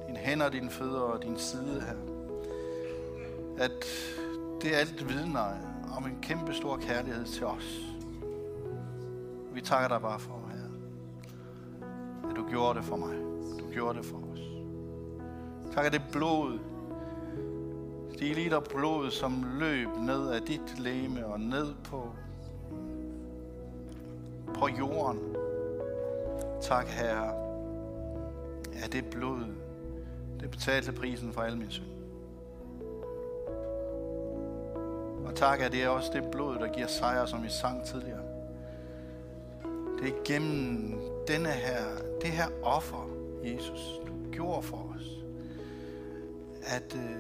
dine 0.07 0.17
hænder, 0.17 0.49
dine 0.49 0.69
fødder 0.69 1.01
og 1.01 1.23
din 1.23 1.37
side 1.37 1.81
her, 1.81 1.95
at 3.57 3.85
det 4.63 4.73
er 4.73 4.77
alt 4.77 5.09
vidner 5.09 5.45
om 5.97 6.05
en 6.05 6.17
kæmpe 6.21 6.53
stor 6.53 6.77
kærlighed 6.77 7.25
til 7.25 7.45
os. 7.45 7.79
Vi 9.53 9.61
takker 9.61 9.87
dig 9.87 10.01
bare 10.01 10.19
for, 10.19 10.41
her, 10.51 10.69
at 12.29 12.35
du 12.35 12.49
gjorde 12.49 12.79
det 12.79 12.85
for 12.85 12.95
mig. 12.95 13.15
Du 13.59 13.73
gjorde 13.73 13.97
det 13.97 14.05
for 14.05 14.17
os. 14.17 14.39
Tak, 15.75 15.85
at 15.85 15.93
det 15.93 16.01
blod, 16.11 16.59
de 18.19 18.33
liter 18.33 18.59
blod, 18.59 19.11
som 19.11 19.45
løb 19.59 19.87
ned 19.97 20.29
af 20.29 20.41
dit 20.41 20.79
læme 20.79 21.25
og 21.25 21.39
ned 21.39 21.73
på, 21.83 22.11
på 24.53 24.67
jorden. 24.67 25.19
Tak, 26.61 26.87
Herre, 26.87 27.33
at 28.83 28.93
det 28.93 29.05
blod, 29.05 29.43
det 30.39 30.51
betalte 30.51 30.91
prisen 30.91 31.33
for 31.33 31.41
al 31.41 31.57
min 31.57 31.71
synd. 31.71 31.92
Og 35.33 35.39
tak, 35.39 35.59
at 35.59 35.71
det 35.71 35.83
er 35.83 35.89
også 35.89 36.11
det 36.13 36.31
blod, 36.31 36.55
der 36.55 36.67
giver 36.67 36.87
sejr, 36.87 37.25
som 37.25 37.43
vi 37.43 37.49
sang 37.49 37.85
tidligere. 37.85 38.23
Det 40.01 40.09
er 40.09 40.23
gennem 40.25 40.95
denne 41.27 41.49
her, 41.49 41.77
det 42.21 42.29
her 42.29 42.47
offer, 42.63 43.09
Jesus, 43.43 43.99
du 44.07 44.31
gjorde 44.31 44.63
for 44.63 44.93
os, 44.95 45.23
at 46.63 46.95
øh, 46.95 47.15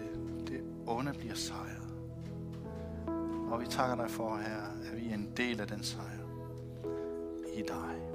det 0.47 0.61
onde 0.87 1.13
bliver 1.13 1.35
sejret. 1.35 1.89
Og 3.51 3.61
vi 3.61 3.65
takker 3.65 3.95
dig 3.95 4.11
for, 4.11 4.37
her, 4.37 4.91
at 4.91 5.01
vi 5.01 5.09
er 5.09 5.13
en 5.13 5.29
del 5.37 5.61
af 5.61 5.67
den 5.67 5.83
sejr 5.83 6.23
i 7.55 7.61
dig. 7.61 8.12